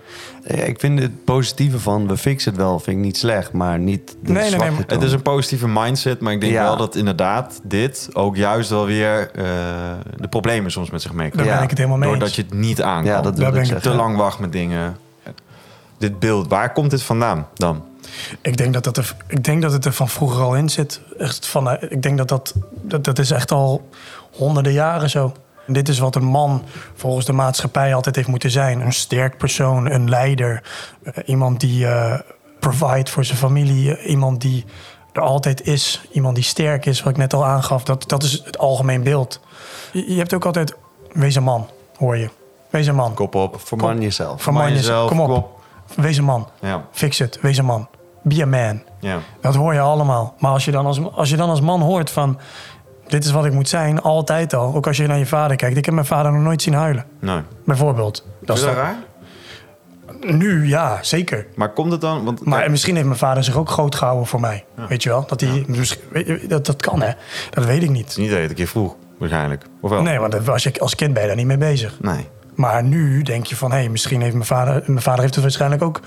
Ik 0.65 0.79
vind 0.79 0.99
het 0.99 1.23
positieve 1.23 1.79
van 1.79 2.07
we 2.07 2.17
fixen 2.17 2.51
het 2.51 2.61
wel, 2.61 2.79
vind 2.79 2.97
ik 2.97 3.03
niet 3.03 3.17
slecht, 3.17 3.51
maar 3.51 3.79
niet. 3.79 4.17
De 4.21 4.31
nee, 4.31 4.49
nee, 4.49 4.59
nee. 4.59 4.83
Het 4.87 5.03
is 5.03 5.11
een 5.11 5.21
positieve 5.21 5.67
mindset, 5.67 6.19
maar 6.19 6.33
ik 6.33 6.41
denk 6.41 6.53
ja. 6.53 6.63
wel 6.63 6.77
dat 6.77 6.95
inderdaad 6.95 7.59
dit 7.63 8.09
ook 8.13 8.35
juist 8.35 8.69
wel 8.69 8.85
weer 8.85 9.31
uh, 9.35 9.43
de 10.17 10.27
problemen 10.27 10.71
soms 10.71 10.89
met 10.89 11.01
zich 11.01 11.13
meekrijgt. 11.13 11.49
Daar 11.49 11.55
ben 11.55 11.63
ik 11.63 11.69
het 11.69 11.77
helemaal 11.77 11.99
mee 11.99 12.09
Doordat 12.09 12.35
je 12.35 12.41
het 12.41 12.53
niet 12.53 12.81
aan 12.81 13.05
ja, 13.05 13.21
dat 13.21 13.37
dat 13.37 13.55
ik 13.55 13.63
je 13.63 13.75
te 13.75 13.93
lang 13.93 14.17
wacht 14.17 14.39
met 14.39 14.51
dingen. 14.51 14.97
Dit 15.97 16.19
beeld, 16.19 16.47
waar 16.47 16.73
komt 16.73 16.89
dit 16.89 17.03
vandaan 17.03 17.47
dan? 17.53 17.83
Ik 18.41 18.57
denk 18.57 18.73
dat, 18.73 18.83
dat 18.83 18.97
er, 18.97 19.15
ik 19.27 19.43
denk 19.43 19.61
dat 19.61 19.71
het 19.71 19.85
er 19.85 19.93
van 19.93 20.09
vroeger 20.09 20.41
al 20.41 20.55
in 20.55 20.69
zit. 20.69 21.01
Echt 21.17 21.47
van, 21.47 21.81
ik 21.81 22.01
denk 22.01 22.17
dat 22.17 22.27
dat, 22.27 22.53
dat 22.81 23.03
dat 23.03 23.19
is 23.19 23.31
echt 23.31 23.51
al 23.51 23.89
honderden 24.31 24.73
jaren 24.73 25.09
zo. 25.09 25.33
En 25.67 25.73
dit 25.73 25.89
is 25.89 25.99
wat 25.99 26.15
een 26.15 26.25
man 26.25 26.63
volgens 26.95 27.25
de 27.25 27.33
maatschappij 27.33 27.95
altijd 27.95 28.15
heeft 28.15 28.27
moeten 28.27 28.51
zijn. 28.51 28.81
Een 28.81 28.93
sterk 28.93 29.37
persoon, 29.37 29.91
een 29.91 30.09
leider. 30.09 30.63
Uh, 31.03 31.13
iemand 31.25 31.59
die 31.59 31.85
uh, 31.85 32.19
provide 32.59 33.11
voor 33.11 33.25
zijn 33.25 33.37
familie. 33.37 33.97
Uh, 33.97 34.09
iemand 34.09 34.41
die 34.41 34.65
er 35.13 35.21
altijd 35.21 35.61
is. 35.65 36.07
Iemand 36.11 36.35
die 36.35 36.43
sterk 36.43 36.85
is, 36.85 37.01
wat 37.01 37.11
ik 37.11 37.17
net 37.17 37.33
al 37.33 37.45
aangaf. 37.45 37.83
Dat, 37.83 38.09
dat 38.09 38.23
is 38.23 38.41
het 38.45 38.57
algemeen 38.57 39.03
beeld. 39.03 39.39
Je, 39.91 40.13
je 40.13 40.17
hebt 40.17 40.33
ook 40.33 40.45
altijd... 40.45 40.75
Wees 41.11 41.35
een 41.35 41.43
man, 41.43 41.67
hoor 41.97 42.17
je. 42.17 42.29
Wees 42.69 42.87
een 42.87 42.95
man. 42.95 43.13
Kop 43.13 43.35
op. 43.35 43.61
Verman 43.61 44.01
jezelf. 44.01 44.41
Verman 44.41 44.73
jezelf. 44.73 45.09
Kom 45.09 45.19
op. 45.19 45.27
Kop. 45.27 45.59
Wees 45.95 46.17
een 46.17 46.23
man. 46.23 46.47
Ja. 46.61 46.85
Fix 46.91 47.19
het. 47.19 47.39
Wees 47.41 47.57
een 47.57 47.65
man. 47.65 47.87
Be 48.23 48.41
a 48.41 48.45
man. 48.45 48.81
Ja. 48.99 49.17
Dat 49.41 49.55
hoor 49.55 49.73
je 49.73 49.79
allemaal. 49.79 50.35
Maar 50.39 50.51
als 50.51 50.65
je 50.65 50.71
dan 50.71 50.85
als, 50.85 50.99
als, 51.11 51.29
je 51.29 51.35
dan 51.35 51.49
als 51.49 51.61
man 51.61 51.81
hoort 51.81 52.09
van... 52.09 52.39
Dit 53.07 53.23
is 53.23 53.31
wat 53.31 53.45
ik 53.45 53.53
moet 53.53 53.69
zijn, 53.69 54.01
altijd 54.01 54.53
al. 54.53 54.75
Ook 54.75 54.87
als 54.87 54.97
je 54.97 55.07
naar 55.07 55.17
je 55.17 55.25
vader 55.25 55.57
kijkt. 55.57 55.77
Ik 55.77 55.85
heb 55.85 55.93
mijn 55.93 56.05
vader 56.05 56.31
nog 56.31 56.41
nooit 56.41 56.61
zien 56.61 56.73
huilen. 56.73 57.05
Nee. 57.19 57.41
Bijvoorbeeld. 57.65 58.25
Dat 58.41 58.57
is 58.57 58.63
dat 58.63 58.73
raar? 58.73 58.95
Nu, 60.21 60.67
ja, 60.67 60.97
zeker. 61.01 61.47
Maar 61.55 61.73
komt 61.73 61.91
het 61.91 62.01
dan... 62.01 62.25
Want, 62.25 62.45
maar 62.45 62.71
misschien 62.71 62.95
heeft 62.95 63.07
mijn 63.07 63.19
vader 63.19 63.43
zich 63.43 63.55
ook 63.55 63.69
groot 63.69 63.95
gehouden 63.95 64.27
voor 64.27 64.39
mij. 64.39 64.65
Ja. 64.77 64.87
Weet 64.87 65.03
je 65.03 65.09
wel? 65.09 65.25
Dat, 65.27 65.41
hij, 65.41 65.65
ja. 66.13 66.47
dat, 66.47 66.65
dat 66.65 66.81
kan, 66.81 67.01
hè. 67.01 67.11
Dat 67.49 67.65
weet 67.65 67.83
ik 67.83 67.89
niet. 67.89 68.17
Niet 68.17 68.27
dat 68.27 68.35
je 68.35 68.41
het 68.41 68.49
een 68.49 68.55
keer 68.55 68.67
vroeg, 68.67 68.95
waarschijnlijk. 69.17 69.65
Of 69.81 69.89
wel? 69.89 70.01
Nee, 70.01 70.19
want 70.19 70.49
als, 70.49 70.63
je, 70.63 70.79
als 70.79 70.95
kind 70.95 71.13
ben 71.13 71.21
je 71.21 71.27
daar 71.27 71.37
niet 71.37 71.45
mee 71.45 71.57
bezig. 71.57 71.97
Nee. 72.01 72.27
Maar 72.55 72.83
nu 72.83 73.21
denk 73.21 73.45
je 73.45 73.55
van... 73.55 73.71
hé, 73.71 73.77
hey, 73.77 73.89
misschien 73.89 74.21
heeft 74.21 74.33
mijn 74.33 74.45
vader... 74.45 74.83
Mijn 74.85 75.01
vader 75.01 75.21
heeft 75.21 75.33
het 75.33 75.43
waarschijnlijk 75.43 75.81
ook... 75.81 75.99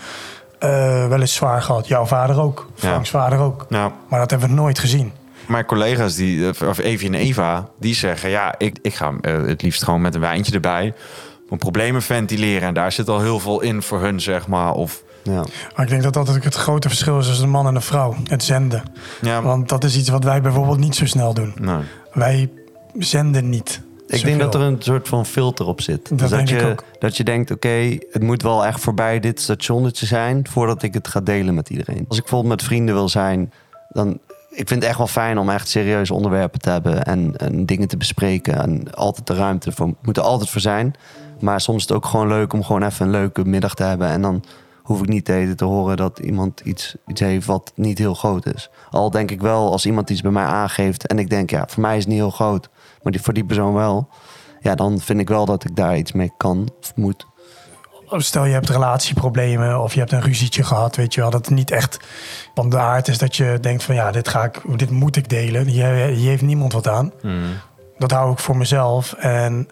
Uh, 0.65 1.07
wel 1.09 1.21
eens 1.21 1.35
zwaar 1.35 1.63
gehad. 1.63 1.89
Jouw 1.89 2.07
vader 2.07 2.41
ook. 2.41 2.71
Franks 2.75 3.11
vader 3.11 3.39
ook. 3.39 3.67
Ja. 3.69 3.93
Maar 4.09 4.19
dat 4.19 4.31
hebben 4.31 4.49
we 4.49 4.55
nooit 4.55 4.79
gezien. 4.79 5.13
Mijn 5.51 5.65
collega's, 5.65 6.15
die, 6.15 6.49
of 6.49 6.79
Evie 6.79 7.09
en 7.09 7.15
Eva, 7.15 7.69
die 7.79 7.95
zeggen... 7.95 8.31
ja, 8.31 8.55
ik, 8.59 8.79
ik 8.83 8.95
ga 8.95 9.13
uh, 9.21 9.47
het 9.47 9.63
liefst 9.63 9.85
gewoon 9.85 10.01
met 10.01 10.15
een 10.15 10.21
wijntje 10.21 10.53
erbij... 10.53 10.95
om 11.49 11.59
problemen 11.59 12.03
ventileren. 12.03 12.69
En 12.69 12.75
daar 12.75 12.93
zit 12.93 13.09
al 13.09 13.21
heel 13.21 13.41
veel 13.41 13.61
in 13.61 13.83
voor 13.83 14.01
hun, 14.01 14.21
zeg 14.21 14.47
maar. 14.47 14.73
Of, 14.73 15.03
ja. 15.23 15.45
Maar 15.77 15.85
ik 15.85 15.89
denk 15.89 16.03
dat 16.03 16.15
dat 16.15 16.29
het 16.29 16.55
grote 16.55 16.89
verschil 16.89 17.19
is 17.19 17.27
tussen 17.27 17.45
een 17.45 17.51
man 17.51 17.67
en 17.67 17.75
een 17.75 17.83
vrouw. 17.83 18.17
Het 18.25 18.43
zenden. 18.43 18.83
Ja. 19.21 19.43
Want 19.43 19.69
dat 19.69 19.85
is 19.85 19.97
iets 19.97 20.09
wat 20.09 20.25
wij 20.25 20.41
bijvoorbeeld 20.41 20.79
niet 20.79 20.95
zo 20.95 21.07
snel 21.07 21.35
doen. 21.35 21.55
Nee. 21.61 21.83
Wij 22.13 22.51
zenden 22.99 23.49
niet. 23.49 23.81
Ik 24.07 24.17
zoveel. 24.17 24.29
denk 24.29 24.53
dat 24.53 24.55
er 24.55 24.67
een 24.67 24.77
soort 24.79 25.09
van 25.09 25.27
filter 25.27 25.67
op 25.67 25.81
zit. 25.81 26.09
Dat, 26.09 26.19
dus 26.19 26.29
dat, 26.29 26.39
denk 26.39 26.49
je, 26.49 26.57
ik 26.57 26.71
ook. 26.71 26.85
dat 26.99 27.17
je 27.17 27.25
denkt, 27.25 27.51
oké, 27.51 27.67
okay, 27.67 28.03
het 28.11 28.23
moet 28.23 28.43
wel 28.43 28.67
echt 28.67 28.81
voorbij 28.81 29.21
dit 29.21 29.41
stationnetje 29.41 30.07
zijn... 30.07 30.47
voordat 30.51 30.83
ik 30.83 30.95
het 30.95 31.09
ga 31.09 31.21
delen 31.21 31.55
met 31.55 31.71
iedereen. 31.71 32.05
Als 32.09 32.17
ik 32.17 32.23
bijvoorbeeld 32.23 32.55
met 32.55 32.63
vrienden 32.63 32.95
wil 32.95 33.09
zijn... 33.09 33.53
dan 33.89 34.19
ik 34.51 34.69
vind 34.69 34.81
het 34.81 34.85
echt 34.85 34.99
wel 34.99 35.07
fijn 35.07 35.39
om 35.39 35.51
echt 35.51 35.69
serieuze 35.69 36.15
onderwerpen 36.15 36.61
te 36.61 36.71
hebben 36.71 37.05
en, 37.05 37.37
en 37.37 37.67
dingen 37.67 37.89
te 37.89 37.97
bespreken. 37.97 38.63
En 38.63 38.95
altijd 38.95 39.27
de 39.27 39.35
ruimte 39.35 39.73
voor, 39.73 39.95
moet 40.03 40.17
er 40.17 40.23
altijd 40.23 40.51
voor 40.51 40.61
zijn. 40.61 40.95
Maar 41.41 41.61
soms 41.61 41.83
is 41.83 41.89
het 41.89 41.97
ook 41.97 42.07
gewoon 42.07 42.29
leuk 42.29 42.53
om 42.53 42.65
gewoon 42.65 42.83
even 42.83 43.07
een 43.07 43.13
leuke 43.13 43.45
middag 43.45 43.75
te 43.75 43.83
hebben. 43.83 44.09
En 44.09 44.23
dan 44.23 44.45
hoef 44.83 45.01
ik 45.01 45.09
niet 45.09 45.25
te 45.25 45.65
horen 45.65 45.97
dat 45.97 46.19
iemand 46.19 46.61
iets, 46.61 46.97
iets 47.07 47.21
heeft 47.21 47.47
wat 47.47 47.73
niet 47.75 47.99
heel 47.99 48.15
groot 48.15 48.47
is. 48.47 48.71
Al 48.91 49.11
denk 49.11 49.31
ik 49.31 49.41
wel, 49.41 49.71
als 49.73 49.87
iemand 49.87 50.11
iets 50.11 50.21
bij 50.21 50.31
mij 50.31 50.45
aangeeft 50.45 51.07
en 51.07 51.19
ik 51.19 51.31
denk, 51.31 51.51
ja, 51.51 51.65
voor 51.69 51.83
mij 51.83 51.97
is 51.97 52.03
het 52.03 52.09
niet 52.09 52.19
heel 52.19 52.31
groot, 52.31 52.69
maar 53.03 53.13
die, 53.13 53.23
voor 53.23 53.35
die 53.35 53.45
persoon 53.45 53.75
wel. 53.75 54.09
Ja, 54.61 54.75
dan 54.75 55.01
vind 55.01 55.21
ik 55.21 55.29
wel 55.29 55.45
dat 55.45 55.65
ik 55.65 55.77
daar 55.77 55.97
iets 55.97 56.13
mee 56.13 56.33
kan 56.37 56.69
of 56.81 56.97
moet. 56.97 57.27
Stel 58.17 58.45
je 58.45 58.53
hebt 58.53 58.69
relatieproblemen 58.69 59.81
of 59.81 59.93
je 59.93 59.99
hebt 59.99 60.13
een 60.13 60.21
ruzietje 60.21 60.63
gehad, 60.63 60.97
weet 60.97 61.15
je 61.15 61.21
wel, 61.21 61.31
dat 61.31 61.47
het 61.47 61.55
niet 61.55 61.71
echt 61.71 61.99
van 62.55 62.71
de 62.71 62.79
aard 62.79 63.09
is 63.09 63.19
dat 63.19 63.37
je 63.37 63.59
denkt 63.61 63.83
van 63.83 63.95
ja, 63.95 64.11
dit, 64.11 64.29
ga 64.29 64.45
ik, 64.45 64.61
dit 64.77 64.91
moet 64.91 65.17
ik 65.17 65.29
delen. 65.29 65.67
Hier, 65.67 65.87
hier 65.95 66.29
heeft 66.29 66.43
niemand 66.43 66.73
wat 66.73 66.89
aan. 66.89 67.13
Dat 67.99 68.11
hou 68.11 68.33
ik 68.33 68.39
voor 68.39 68.57
mezelf 68.57 69.13
en 69.13 69.69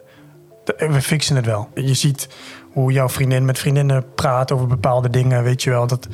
we 0.77 1.03
fixen 1.03 1.37
het 1.37 1.47
wel. 1.47 1.69
Je 1.75 1.95
ziet 1.95 2.29
hoe 2.73 2.93
jouw 2.93 3.09
vriendin 3.09 3.45
met 3.45 3.59
vriendinnen 3.59 4.15
praat 4.15 4.53
over 4.53 4.67
bepaalde 4.67 5.11
dingen, 5.11 5.43
weet 5.43 5.63
je 5.63 5.71
wel. 5.71 5.87
Dat, 5.87 6.09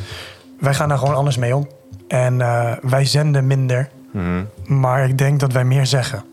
wij 0.60 0.74
gaan 0.74 0.88
daar 0.88 0.98
gewoon 0.98 1.14
anders 1.14 1.36
mee 1.36 1.56
om. 1.56 1.68
En 2.08 2.40
eh, 2.40 2.72
wij 2.82 3.04
zenden 3.04 3.46
minder, 3.46 3.88
maar 4.66 5.08
ik 5.08 5.18
denk 5.18 5.40
dat 5.40 5.52
wij 5.52 5.64
meer 5.64 5.86
zeggen. 5.86 6.24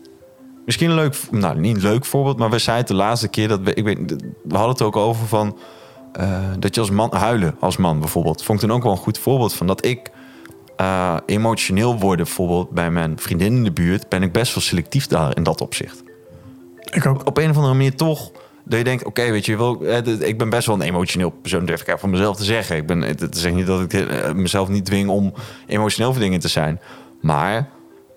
Misschien 0.64 0.90
een 0.90 0.96
leuk, 0.96 1.16
nou 1.30 1.58
niet 1.58 1.76
een 1.76 1.82
leuk 1.82 2.04
voorbeeld, 2.04 2.38
maar 2.38 2.50
we 2.50 2.58
zeiden 2.58 2.86
de 2.86 2.94
laatste 2.94 3.28
keer 3.28 3.48
dat 3.48 3.60
we, 3.60 3.74
ik 3.74 3.84
weet, 3.84 3.98
we 4.44 4.54
hadden 4.54 4.72
het 4.72 4.82
ook 4.82 4.96
over 4.96 5.26
van 5.26 5.58
eh, 6.12 6.40
dat 6.58 6.74
je 6.74 6.80
als 6.80 6.90
man 6.90 7.14
huilen 7.14 7.56
als 7.60 7.76
man 7.76 7.98
bijvoorbeeld. 7.98 8.42
Vond 8.42 8.62
ik 8.62 8.68
toen 8.68 8.76
ook 8.76 8.82
wel 8.82 8.92
een 8.92 8.98
goed 8.98 9.18
voorbeeld 9.18 9.54
van 9.54 9.66
dat 9.66 9.84
ik 9.84 10.10
eh, 10.76 11.16
emotioneel 11.26 11.98
worden 11.98 12.24
bijvoorbeeld 12.24 12.70
bij 12.70 12.90
mijn 12.90 13.18
vriendin 13.18 13.56
in 13.56 13.64
de 13.64 13.72
buurt 13.72 14.08
ben 14.08 14.22
ik 14.22 14.32
best 14.32 14.54
wel 14.54 14.62
selectief 14.62 15.06
daar 15.06 15.36
in 15.36 15.42
dat 15.42 15.60
opzicht. 15.60 16.02
Ik 16.90 17.06
ook. 17.06 17.26
Op 17.26 17.36
een 17.36 17.50
of 17.50 17.56
andere 17.56 17.74
manier 17.74 17.96
toch 17.96 18.30
dat 18.64 18.78
je 18.78 18.84
denkt, 18.84 19.04
oké, 19.04 19.30
weet 19.30 19.46
je 19.46 19.56
wel, 19.56 19.84
eh, 19.84 20.28
ik 20.28 20.38
ben 20.38 20.50
best 20.50 20.66
wel 20.66 20.74
een 20.74 20.82
emotioneel 20.82 21.30
persoon, 21.30 21.64
durf 21.64 21.86
ik 21.86 21.98
van 21.98 22.10
mezelf 22.10 22.36
te 22.36 22.44
zeggen. 22.44 22.76
Ik 22.76 22.86
ben, 22.86 23.00
het 23.00 23.38
zeg 23.38 23.52
niet 23.52 23.66
dat 23.66 23.92
ik 23.92 24.34
mezelf 24.34 24.68
niet 24.68 24.84
dwing 24.84 25.08
om 25.08 25.32
emotioneel 25.66 26.12
voor 26.12 26.22
dingen 26.22 26.40
te 26.40 26.48
zijn, 26.48 26.80
maar 27.20 27.70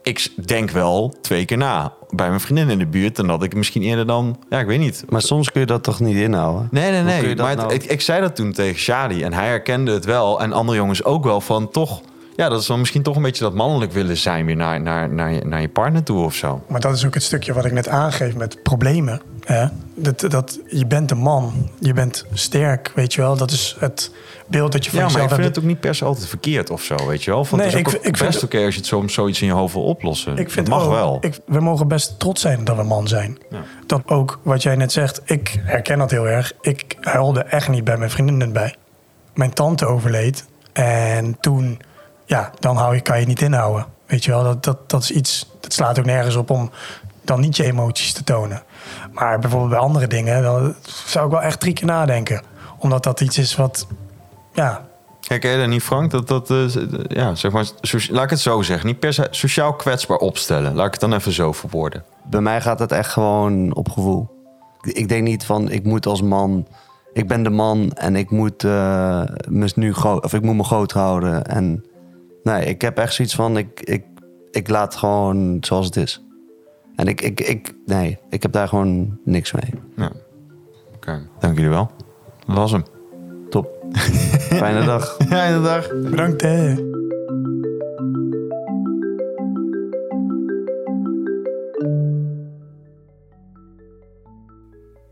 ik 0.03 0.47
denk 0.47 0.69
wel 0.69 1.13
twee 1.21 1.45
keer 1.45 1.57
na 1.57 1.93
bij 2.15 2.27
mijn 2.27 2.39
vriendin 2.39 2.69
in 2.69 2.77
de 2.77 2.85
buurt 2.87 3.19
en 3.19 3.27
dat 3.27 3.43
ik 3.43 3.55
misschien 3.55 3.81
eerder 3.81 4.05
dan, 4.07 4.37
ja, 4.49 4.59
ik 4.59 4.65
weet 4.67 4.79
niet. 4.79 5.05
Maar 5.09 5.21
soms 5.21 5.51
kun 5.51 5.61
je 5.61 5.67
dat 5.67 5.83
toch 5.83 5.99
niet 5.99 6.15
inhouden? 6.15 6.67
Nee, 6.71 6.91
nee, 6.91 7.03
nee. 7.03 7.35
Maar 7.35 7.49
het- 7.49 7.57
nou- 7.57 7.73
ik, 7.73 7.83
ik 7.83 8.01
zei 8.01 8.21
dat 8.21 8.35
toen 8.35 8.51
tegen 8.51 8.79
Shadi 8.79 9.23
en 9.23 9.33
hij 9.33 9.47
herkende 9.47 9.91
het 9.91 10.05
wel 10.05 10.41
en 10.41 10.53
andere 10.53 10.77
jongens 10.77 11.03
ook 11.03 11.23
wel 11.23 11.41
van 11.41 11.69
toch, 11.69 12.01
ja, 12.35 12.49
dat 12.49 12.61
is 12.61 12.67
dan 12.67 12.79
misschien 12.79 13.01
toch 13.03 13.15
een 13.15 13.21
beetje 13.21 13.43
dat 13.43 13.53
mannelijk 13.53 13.91
willen 13.91 14.17
zijn 14.17 14.45
weer 14.45 14.55
naar, 14.55 14.81
naar, 14.81 15.09
naar, 15.09 15.31
je, 15.31 15.41
naar 15.45 15.61
je 15.61 15.69
partner 15.69 16.03
toe 16.03 16.23
of 16.23 16.33
zo. 16.35 16.63
Maar 16.67 16.79
dat 16.79 16.95
is 16.95 17.05
ook 17.05 17.13
het 17.13 17.23
stukje 17.23 17.53
wat 17.53 17.65
ik 17.65 17.71
net 17.71 17.87
aangeef 17.87 18.35
met 18.35 18.63
problemen. 18.63 19.21
Hè? 19.45 19.65
Dat, 19.95 20.19
dat, 20.19 20.59
je 20.67 20.85
bent 20.85 21.11
een 21.11 21.17
man, 21.17 21.69
je 21.79 21.93
bent 21.93 22.25
sterk, 22.33 22.91
weet 22.95 23.13
je 23.13 23.21
wel. 23.21 23.37
Dat 23.37 23.51
is 23.51 23.75
het 23.79 24.11
beeld 24.47 24.71
dat 24.71 24.85
je 24.85 24.91
van 24.91 24.99
Ja, 24.99 25.05
maar 25.05 25.13
ik 25.15 25.21
jezelf 25.21 25.33
vind 25.33 25.43
hebt. 25.43 25.55
het 25.55 25.63
ook 25.65 25.69
niet 25.71 25.79
per 25.79 25.95
se 25.95 26.05
altijd 26.05 26.27
verkeerd 26.27 26.69
of 26.69 26.81
zo, 26.83 26.95
weet 27.07 27.23
je 27.23 27.31
wel. 27.31 27.47
Nee, 27.51 27.61
het 27.65 27.73
is 27.87 27.95
ook 27.97 28.03
ik- 28.05 28.17
best 28.17 28.43
oké 28.43 28.57
als 28.65 28.73
je 28.73 28.79
het 28.79 28.89
soms 28.89 29.13
zoiets 29.13 29.41
in 29.41 29.47
je 29.47 29.53
hoofd 29.53 29.73
wil 29.73 29.83
oplossen. 29.83 30.37
Ik 30.37 30.51
vind 30.51 30.67
dat 30.67 30.77
mag 30.77 30.85
ook, 30.87 30.93
wel. 30.93 31.17
Ik, 31.21 31.39
we 31.45 31.59
mogen 31.59 31.87
best 31.87 32.19
trots 32.19 32.41
zijn 32.41 32.63
dat 32.63 32.75
we 32.75 32.83
man 32.83 33.07
zijn. 33.07 33.37
Dat 33.85 34.01
ook 34.05 34.39
wat 34.43 34.63
jij 34.63 34.75
net 34.75 34.91
zegt, 34.91 35.21
ik 35.25 35.59
herken 35.63 35.97
dat 35.97 36.11
heel 36.11 36.27
erg. 36.27 36.53
Ik 36.61 36.97
huilde 37.01 37.43
echt 37.43 37.69
niet 37.69 37.83
bij 37.83 37.97
mijn 37.97 38.09
vriendinnen 38.11 38.53
bij. 38.53 38.75
Mijn 39.33 39.53
tante 39.53 39.85
overleed. 39.85 40.45
En 40.73 41.37
toen, 41.39 41.79
ja, 42.25 42.51
dan 42.59 42.77
hou 42.77 42.95
je, 42.95 43.01
kan 43.01 43.15
je 43.15 43.19
het 43.19 43.29
niet 43.29 43.41
inhouden. 43.41 43.85
Weet 44.05 44.23
je 44.23 44.31
wel, 44.31 44.43
dat, 44.43 44.63
dat, 44.63 44.89
dat 44.89 45.01
is 45.01 45.11
iets, 45.11 45.51
dat 45.59 45.73
slaat 45.73 45.99
ook 45.99 46.05
nergens 46.05 46.35
op 46.35 46.49
om 46.49 46.71
dan 47.21 47.39
niet 47.39 47.57
je 47.57 47.63
emoties 47.63 48.13
te 48.13 48.23
tonen. 48.23 48.63
Maar 49.11 49.39
bijvoorbeeld 49.39 49.71
bij 49.71 49.79
andere 49.79 50.07
dingen, 50.07 50.43
dan 50.43 50.75
zou 51.05 51.25
ik 51.25 51.31
wel 51.31 51.41
echt 51.41 51.59
drie 51.59 51.73
keer 51.73 51.85
nadenken. 51.85 52.41
Omdat 52.79 53.03
dat 53.03 53.21
iets 53.21 53.37
is 53.37 53.55
wat, 53.55 53.87
ja, 54.53 54.85
Herken 55.27 55.51
je 55.51 55.57
dat 55.57 55.67
niet, 55.67 55.83
Frank? 55.83 56.11
Dat, 56.11 56.27
dat, 56.27 56.49
eh, 56.49 56.65
ja, 57.07 57.35
zeg 57.35 57.51
maar, 57.51 57.65
so- 57.81 58.13
laat 58.13 58.23
ik 58.23 58.29
het 58.29 58.39
zo 58.39 58.61
zeggen. 58.61 58.87
Niet 58.87 58.99
per 58.99 59.13
se 59.13 59.27
sociaal 59.31 59.73
kwetsbaar 59.73 60.17
opstellen. 60.17 60.75
Laat 60.75 60.85
ik 60.85 60.91
het 60.91 61.01
dan 61.01 61.13
even 61.13 61.31
zo 61.31 61.51
verwoorden. 61.51 62.03
Bij 62.23 62.41
mij 62.41 62.61
gaat 62.61 62.79
het 62.79 62.91
echt 62.91 63.11
gewoon 63.11 63.75
op 63.75 63.89
gevoel. 63.89 64.29
Ik 64.81 65.07
denk 65.07 65.23
niet 65.23 65.45
van 65.45 65.71
ik 65.71 65.83
moet 65.83 66.05
als 66.05 66.21
man. 66.21 66.67
Ik 67.13 67.27
ben 67.27 67.43
de 67.43 67.49
man 67.49 67.91
en 67.91 68.15
ik 68.15 68.29
moet, 68.29 68.63
eh, 68.63 69.21
me 69.49 69.71
nu 69.75 69.93
groot, 69.93 70.23
of 70.23 70.33
ik 70.33 70.41
moet 70.41 70.55
me 70.55 70.63
groot 70.63 70.91
houden. 70.91 71.45
En 71.45 71.85
nee, 72.45 72.65
ik 72.65 72.81
heb 72.81 72.97
echt 72.97 73.13
zoiets 73.13 73.35
van 73.35 73.57
ik, 73.57 73.81
ik, 73.81 74.03
ik 74.51 74.69
laat 74.69 74.95
gewoon 74.95 75.57
zoals 75.61 75.85
het 75.85 75.95
is. 75.95 76.23
En 76.95 77.07
ik, 77.07 77.21
ik, 77.21 77.41
ik, 77.41 77.75
nee, 77.85 78.17
ik 78.29 78.41
heb 78.41 78.51
daar 78.51 78.67
gewoon 78.67 79.17
niks 79.23 79.51
mee. 79.51 79.73
Ja. 79.95 80.11
Oké, 80.95 81.27
dank 81.39 81.55
jullie 81.55 81.69
wel. 81.69 81.91
Dat 82.47 82.55
was 82.55 82.71
hem. 82.71 82.83
Top. 83.49 83.85
Fijne 84.61 84.85
dag. 84.85 85.17
Fijne 85.27 85.61
dag. 85.61 85.87
bedankt 85.87 86.41
hè. 86.41 86.75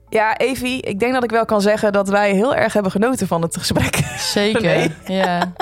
Ja, 0.10 0.38
Evie, 0.38 0.82
ik 0.82 1.00
denk 1.00 1.14
dat 1.14 1.24
ik 1.24 1.30
wel 1.32 1.46
kan 1.46 1.62
zeggen 1.62 1.94
dat 1.94 2.10
wij 2.10 2.34
heel 2.34 2.56
erg 2.56 2.74
hebben 2.74 2.92
genoten 2.92 3.28
van 3.28 3.42
het 3.42 3.58
gesprek. 3.58 3.96
Zeker, 4.18 4.62
Nee. 4.78 4.92
ja. 5.06 5.54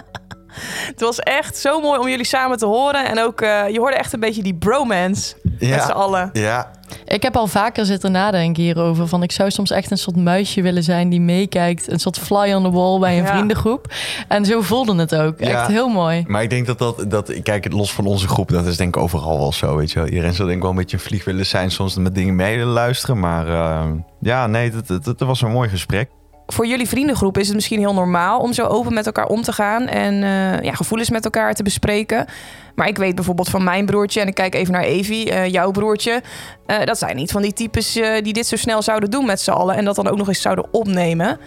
Het 0.92 1.02
was 1.02 1.20
echt 1.20 1.58
zo 1.58 1.80
mooi 1.80 2.00
om 2.00 2.08
jullie 2.10 2.26
samen 2.26 2.58
te 2.58 2.66
horen. 2.66 3.06
En 3.06 3.20
ook, 3.20 3.42
eh, 3.42 3.70
je 3.70 3.80
hoorde 3.80 3.96
echt 3.98 4.14
een 4.14 4.20
beetje 4.20 4.44
die 4.44 4.54
bromance 4.56 5.36
met 5.60 5.82
z'n 5.82 5.92
allen. 5.92 6.30
Ja. 6.34 6.72
Ik 7.06 7.24
heb 7.24 7.36
al 7.36 7.48
vaker 7.48 7.86
zitten 7.86 8.12
nadenken 8.12 8.64
hierover. 8.64 9.08
Van 9.08 9.24
ik 9.24 9.32
zou 9.32 9.50
soms 9.52 9.72
echt 9.72 9.92
een 9.92 9.98
soort 9.98 10.16
muisje 10.16 10.62
willen 10.62 10.84
zijn 10.84 11.10
die 11.10 11.22
meekijkt. 11.22 11.92
Een 11.92 12.00
soort 12.00 12.18
fly 12.20 12.54
on 12.54 12.64
the 12.64 12.72
wall 12.72 13.00
bij 13.00 13.18
een 13.18 13.24
Ja. 13.24 13.30
vriendengroep. 13.32 13.94
En 14.28 14.46
zo 14.46 14.62
voelde 14.62 14.96
het 14.96 15.16
ook. 15.16 15.40
Ja. 15.40 15.48
Echt 15.48 15.68
heel 15.68 15.88
mooi. 15.88 16.24
Maar 16.28 16.44
ik 16.44 16.50
denk 16.50 16.66
dat 16.66 16.80
dat, 16.80 17.06
dat, 17.08 17.42
kijk, 17.44 17.64
het 17.64 17.74
los 17.74 17.94
van 17.94 18.06
onze 18.06 18.28
groep, 18.28 18.50
dat 18.50 18.66
is 18.66 18.78
denk 18.78 18.96
ik 18.96 19.02
overal 19.02 19.38
wel 19.38 19.52
zo, 19.54 19.76
weet 19.76 19.92
je 19.92 20.00
wel. 20.00 20.08
Iedereen 20.08 20.34
zal 20.34 20.46
denk 20.46 20.58
ik 20.58 20.62
wel 20.64 20.72
een 20.72 20.78
beetje 20.78 20.98
een 20.98 21.04
vlieg 21.04 21.24
willen 21.26 21.46
zijn, 21.46 21.72
soms 21.72 21.96
met 21.96 22.16
dingen 22.16 22.36
mee 22.36 22.58
willen 22.58 22.74
luisteren. 22.74 23.20
Maar 23.20 23.48
eh, 23.48 23.90
ja, 24.20 24.48
nee, 24.48 24.72
dat, 24.72 24.88
dat, 24.88 25.04
dat 25.04 25.20
was 25.20 25.42
een 25.42 25.52
mooi 25.52 25.70
gesprek. 25.70 26.10
Voor 26.52 26.68
jullie 26.68 26.88
vriendengroep 26.88 27.38
is 27.38 27.46
het 27.46 27.56
misschien 27.56 27.80
heel 27.80 27.94
normaal 27.94 28.40
om 28.40 28.54
zo 28.54 28.66
open 28.66 28.94
met 28.94 29.06
elkaar 29.06 29.28
om 29.28 29.42
te 29.42 29.52
gaan. 29.52 29.88
En 29.88 30.14
eh, 30.24 30.62
ja, 30.62 30.74
gevoelens 30.74 31.10
met 31.10 31.26
elkaar 31.26 31.54
te 31.54 31.64
bespreken. 31.64 32.26
Maar 32.76 32.88
ik 32.88 32.98
weet 32.98 33.16
bijvoorbeeld 33.16 33.50
van 33.50 33.64
mijn 33.64 33.86
broertje, 33.86 34.22
en 34.22 34.28
ik 34.28 34.34
kijk 34.34 34.56
even 34.56 34.74
naar 34.74 34.84
Evie, 34.84 35.32
eh, 35.32 35.48
jouw 35.48 35.72
broertje. 35.72 36.22
eh, 36.66 36.86
dat 36.86 36.98
zijn 36.98 37.16
niet 37.16 37.32
van 37.32 37.42
die 37.42 37.54
types 37.54 37.94
die 38.22 38.34
dit 38.34 38.48
zo 38.48 38.56
snel 38.56 38.82
zouden 38.82 39.12
doen 39.12 39.26
met 39.26 39.42
z'n 39.42 39.52
allen. 39.52 39.76
En 39.76 39.86
dat 39.86 39.96
dan 39.96 40.08
ook 40.08 40.18
nog 40.18 40.28
eens 40.28 40.42
zouden 40.42 40.66
opnemen. 40.72 41.40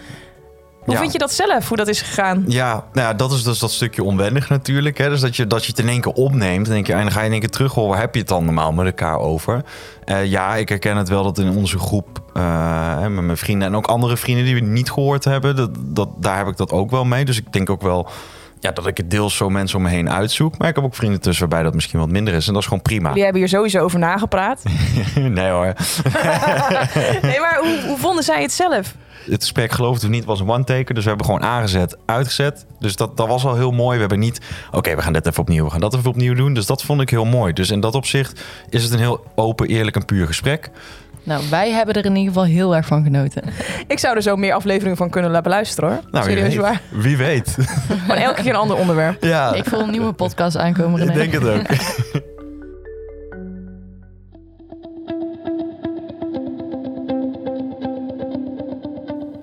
Hoe 0.85 0.93
Ja. 0.93 0.99
vind 0.99 1.11
je 1.11 1.17
dat 1.17 1.33
zelf, 1.33 1.67
hoe 1.67 1.77
dat 1.77 1.87
is 1.87 2.01
gegaan? 2.01 2.43
Ja, 2.47 2.73
nou 2.93 3.07
ja, 3.07 3.13
dat 3.13 3.31
is 3.31 3.43
dus 3.43 3.59
dat 3.59 3.71
stukje 3.71 4.03
onwennig 4.03 4.49
natuurlijk. 4.49 4.97
Hè? 4.97 5.09
Dus 5.09 5.19
dat 5.19 5.35
je, 5.35 5.47
dat 5.47 5.63
je 5.65 5.69
het 5.69 5.79
in 5.79 5.87
één 5.87 6.01
keer 6.01 6.11
opneemt. 6.11 6.67
En, 6.67 6.73
denk 6.73 6.87
je, 6.87 6.93
en 6.93 7.01
dan 7.01 7.11
ga 7.11 7.19
je 7.19 7.25
in 7.25 7.31
één 7.31 7.39
keer 7.39 7.49
terug 7.49 7.73
horen, 7.73 7.89
waar 7.89 7.99
heb 7.99 8.13
je 8.13 8.19
het 8.19 8.29
dan 8.29 8.45
normaal 8.45 8.71
met 8.71 8.85
elkaar 8.85 9.19
over? 9.19 9.63
Eh, 10.05 10.25
ja, 10.25 10.55
ik 10.55 10.69
herken 10.69 10.97
het 10.97 11.09
wel 11.09 11.23
dat 11.23 11.37
in 11.37 11.49
onze 11.49 11.79
groep, 11.79 12.21
eh, 12.33 13.01
met 13.01 13.23
mijn 13.23 13.37
vrienden 13.37 13.67
en 13.67 13.75
ook 13.75 13.87
andere 13.87 14.17
vrienden 14.17 14.45
die 14.45 14.53
we 14.55 14.61
niet 14.61 14.91
gehoord 14.91 15.23
hebben, 15.23 15.55
dat, 15.55 15.69
dat, 15.79 16.09
daar 16.17 16.37
heb 16.37 16.47
ik 16.47 16.57
dat 16.57 16.71
ook 16.71 16.91
wel 16.91 17.05
mee. 17.05 17.25
Dus 17.25 17.37
ik 17.37 17.53
denk 17.53 17.69
ook 17.69 17.81
wel 17.81 18.09
ja, 18.59 18.71
dat 18.71 18.87
ik 18.87 18.97
het 18.97 19.11
deels 19.11 19.35
zo 19.35 19.49
mensen 19.49 19.77
om 19.77 19.83
me 19.83 19.89
heen 19.89 20.09
uitzoek. 20.09 20.57
Maar 20.57 20.67
ik 20.67 20.75
heb 20.75 20.83
ook 20.83 20.95
vrienden 20.95 21.21
tussen 21.21 21.47
waarbij 21.49 21.63
dat 21.65 21.73
misschien 21.73 21.99
wat 21.99 22.09
minder 22.09 22.33
is. 22.33 22.47
En 22.47 22.53
dat 22.53 22.61
is 22.61 22.67
gewoon 22.67 22.83
prima. 22.83 23.07
Jullie 23.07 23.23
hebben 23.23 23.41
hier 23.41 23.49
sowieso 23.49 23.79
over 23.79 23.99
nagepraat. 23.99 24.63
nee 25.15 25.49
hoor. 25.49 25.65
nee, 27.21 27.39
maar 27.39 27.57
hoe, 27.61 27.81
hoe 27.87 27.97
vonden 27.97 28.23
zij 28.23 28.41
het 28.41 28.51
zelf? 28.51 28.93
Het 29.29 29.41
gesprek, 29.41 29.71
geloof 29.71 29.93
het 29.93 30.03
of 30.03 30.09
niet, 30.09 30.25
was 30.25 30.39
een 30.39 30.49
one-taker. 30.49 30.95
Dus 30.95 31.03
we 31.03 31.09
hebben 31.09 31.25
gewoon 31.25 31.43
aangezet, 31.43 31.97
uitgezet. 32.05 32.65
Dus 32.79 32.95
dat, 32.95 33.17
dat 33.17 33.27
was 33.27 33.45
al 33.45 33.55
heel 33.55 33.71
mooi. 33.71 33.93
We 33.93 33.99
hebben 33.99 34.19
niet, 34.19 34.41
oké, 34.71 34.95
we 34.95 35.01
gaan 35.01 35.13
dit 35.13 35.27
even 35.27 35.41
opnieuw, 35.41 35.65
we 35.65 35.71
gaan 35.71 35.79
dat 35.79 35.95
even 35.95 36.09
opnieuw 36.09 36.33
doen. 36.33 36.53
Dus 36.53 36.65
dat 36.65 36.83
vond 36.83 37.01
ik 37.01 37.09
heel 37.09 37.25
mooi. 37.25 37.53
Dus 37.53 37.69
in 37.69 37.79
dat 37.79 37.95
opzicht 37.95 38.41
is 38.69 38.83
het 38.83 38.93
een 38.93 38.99
heel 38.99 39.23
open, 39.35 39.67
eerlijk 39.67 39.95
en 39.95 40.05
puur 40.05 40.27
gesprek. 40.27 40.71
Nou, 41.23 41.43
wij 41.49 41.71
hebben 41.71 41.95
er 41.95 42.05
in 42.05 42.15
ieder 42.15 42.33
geval 42.33 42.47
heel 42.47 42.75
erg 42.75 42.85
van 42.85 43.03
genoten. 43.03 43.43
Ik 43.87 43.99
zou 43.99 44.15
er 44.15 44.21
zo 44.21 44.35
meer 44.35 44.53
afleveringen 44.53 44.97
van 44.97 45.09
kunnen 45.09 45.31
laten 45.31 45.43
beluisteren 45.43 45.89
hoor. 45.89 46.01
Nou, 46.11 46.25
wie 46.25 46.35
Serieus 46.35 46.53
weet. 46.53 46.63
waar. 46.63 46.81
Wie 46.89 47.17
weet. 47.17 47.57
Gewoon 47.87 48.17
elke 48.17 48.41
keer 48.41 48.51
een 48.51 48.59
ander 48.59 48.77
onderwerp. 48.77 49.23
Ja. 49.23 49.53
Ik 49.53 49.65
voel 49.65 49.79
een 49.79 49.91
nieuwe 49.91 50.13
podcast 50.13 50.57
aankomen. 50.57 50.99
René. 50.99 51.11
Ik 51.23 51.31
denk 51.31 51.43
het 51.43 51.59
ook. 51.59 51.67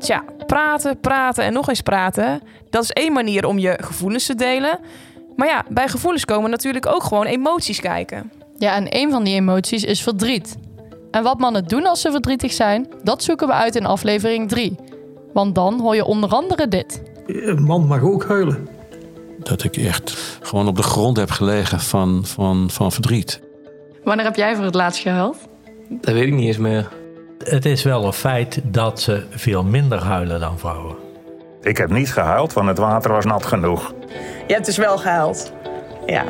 Tja, 0.03 0.25
praten, 0.47 1.01
praten 1.01 1.45
en 1.45 1.53
nog 1.53 1.69
eens 1.69 1.81
praten. 1.81 2.43
Dat 2.71 2.83
is 2.83 2.91
één 2.91 3.13
manier 3.13 3.47
om 3.47 3.59
je 3.59 3.79
gevoelens 3.81 4.27
te 4.27 4.35
delen. 4.35 4.79
Maar 5.37 5.49
ja, 5.49 5.65
bij 5.69 5.89
gevoelens 5.89 6.25
komen 6.25 6.51
natuurlijk 6.51 6.87
ook 6.87 7.03
gewoon 7.03 7.27
emoties 7.27 7.81
kijken. 7.81 8.33
Ja, 8.59 8.75
en 8.75 8.87
een 8.89 9.11
van 9.11 9.25
die 9.25 9.35
emoties 9.35 9.85
is 9.85 10.03
verdriet. 10.03 10.57
En 11.11 11.23
wat 11.23 11.39
mannen 11.39 11.65
doen 11.65 11.87
als 11.87 12.01
ze 12.01 12.11
verdrietig 12.11 12.53
zijn, 12.53 12.89
dat 13.03 13.23
zoeken 13.23 13.47
we 13.47 13.53
uit 13.53 13.77
in 13.77 13.87
aflevering 13.87 14.49
3. 14.49 14.77
Want 15.33 15.55
dan 15.55 15.81
hoor 15.81 15.95
je 15.95 16.05
onder 16.05 16.31
andere 16.31 16.69
dit. 16.69 17.03
Een 17.27 17.63
man 17.63 17.87
mag 17.87 18.03
ook 18.03 18.25
huilen. 18.25 18.69
dat 19.39 19.65
ik 19.65 19.77
echt 19.77 20.39
gewoon 20.43 20.69
op 20.69 20.77
de 20.77 20.83
grond 20.83 21.17
heb 21.17 21.31
gelegen 21.31 21.81
van, 21.81 22.25
van, 22.25 22.71
van 22.71 22.93
verdriet. 22.93 23.41
Wanneer 24.05 24.25
heb 24.25 24.37
jij 24.37 24.55
voor 24.57 24.65
het 24.65 24.75
laatst 24.75 25.03
gehuild? 25.03 25.37
Dat 25.89 26.15
weet 26.15 26.27
ik 26.27 26.33
niet 26.33 26.47
eens 26.47 26.59
meer. 26.59 26.89
Het 27.45 27.65
is 27.65 27.83
wel 27.83 28.05
een 28.05 28.13
feit 28.13 28.61
dat 28.65 29.01
ze 29.01 29.27
veel 29.31 29.65
minder 29.65 30.03
huilen 30.03 30.41
dan 30.41 30.59
vrouwen. 30.59 30.97
Ik 31.61 31.77
heb 31.77 31.91
niet 31.91 32.13
gehuild, 32.13 32.53
want 32.53 32.69
het 32.69 32.79
water 32.79 33.13
was 33.13 33.25
nat 33.25 33.47
genoeg. 33.47 33.95
Je 34.47 34.55
hebt 34.55 34.67
dus 34.67 34.77
wel 34.77 34.99
gehuild. 34.99 35.53
Ja, 36.07 36.25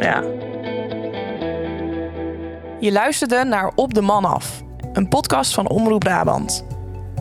ja. 0.00 0.22
Je 2.80 2.92
luisterde 2.92 3.44
naar 3.44 3.72
Op 3.74 3.94
de 3.94 4.00
Man 4.00 4.24
af, 4.24 4.62
een 4.92 5.08
podcast 5.08 5.54
van 5.54 5.68
Omroep 5.68 6.00
Brabant. 6.00 6.64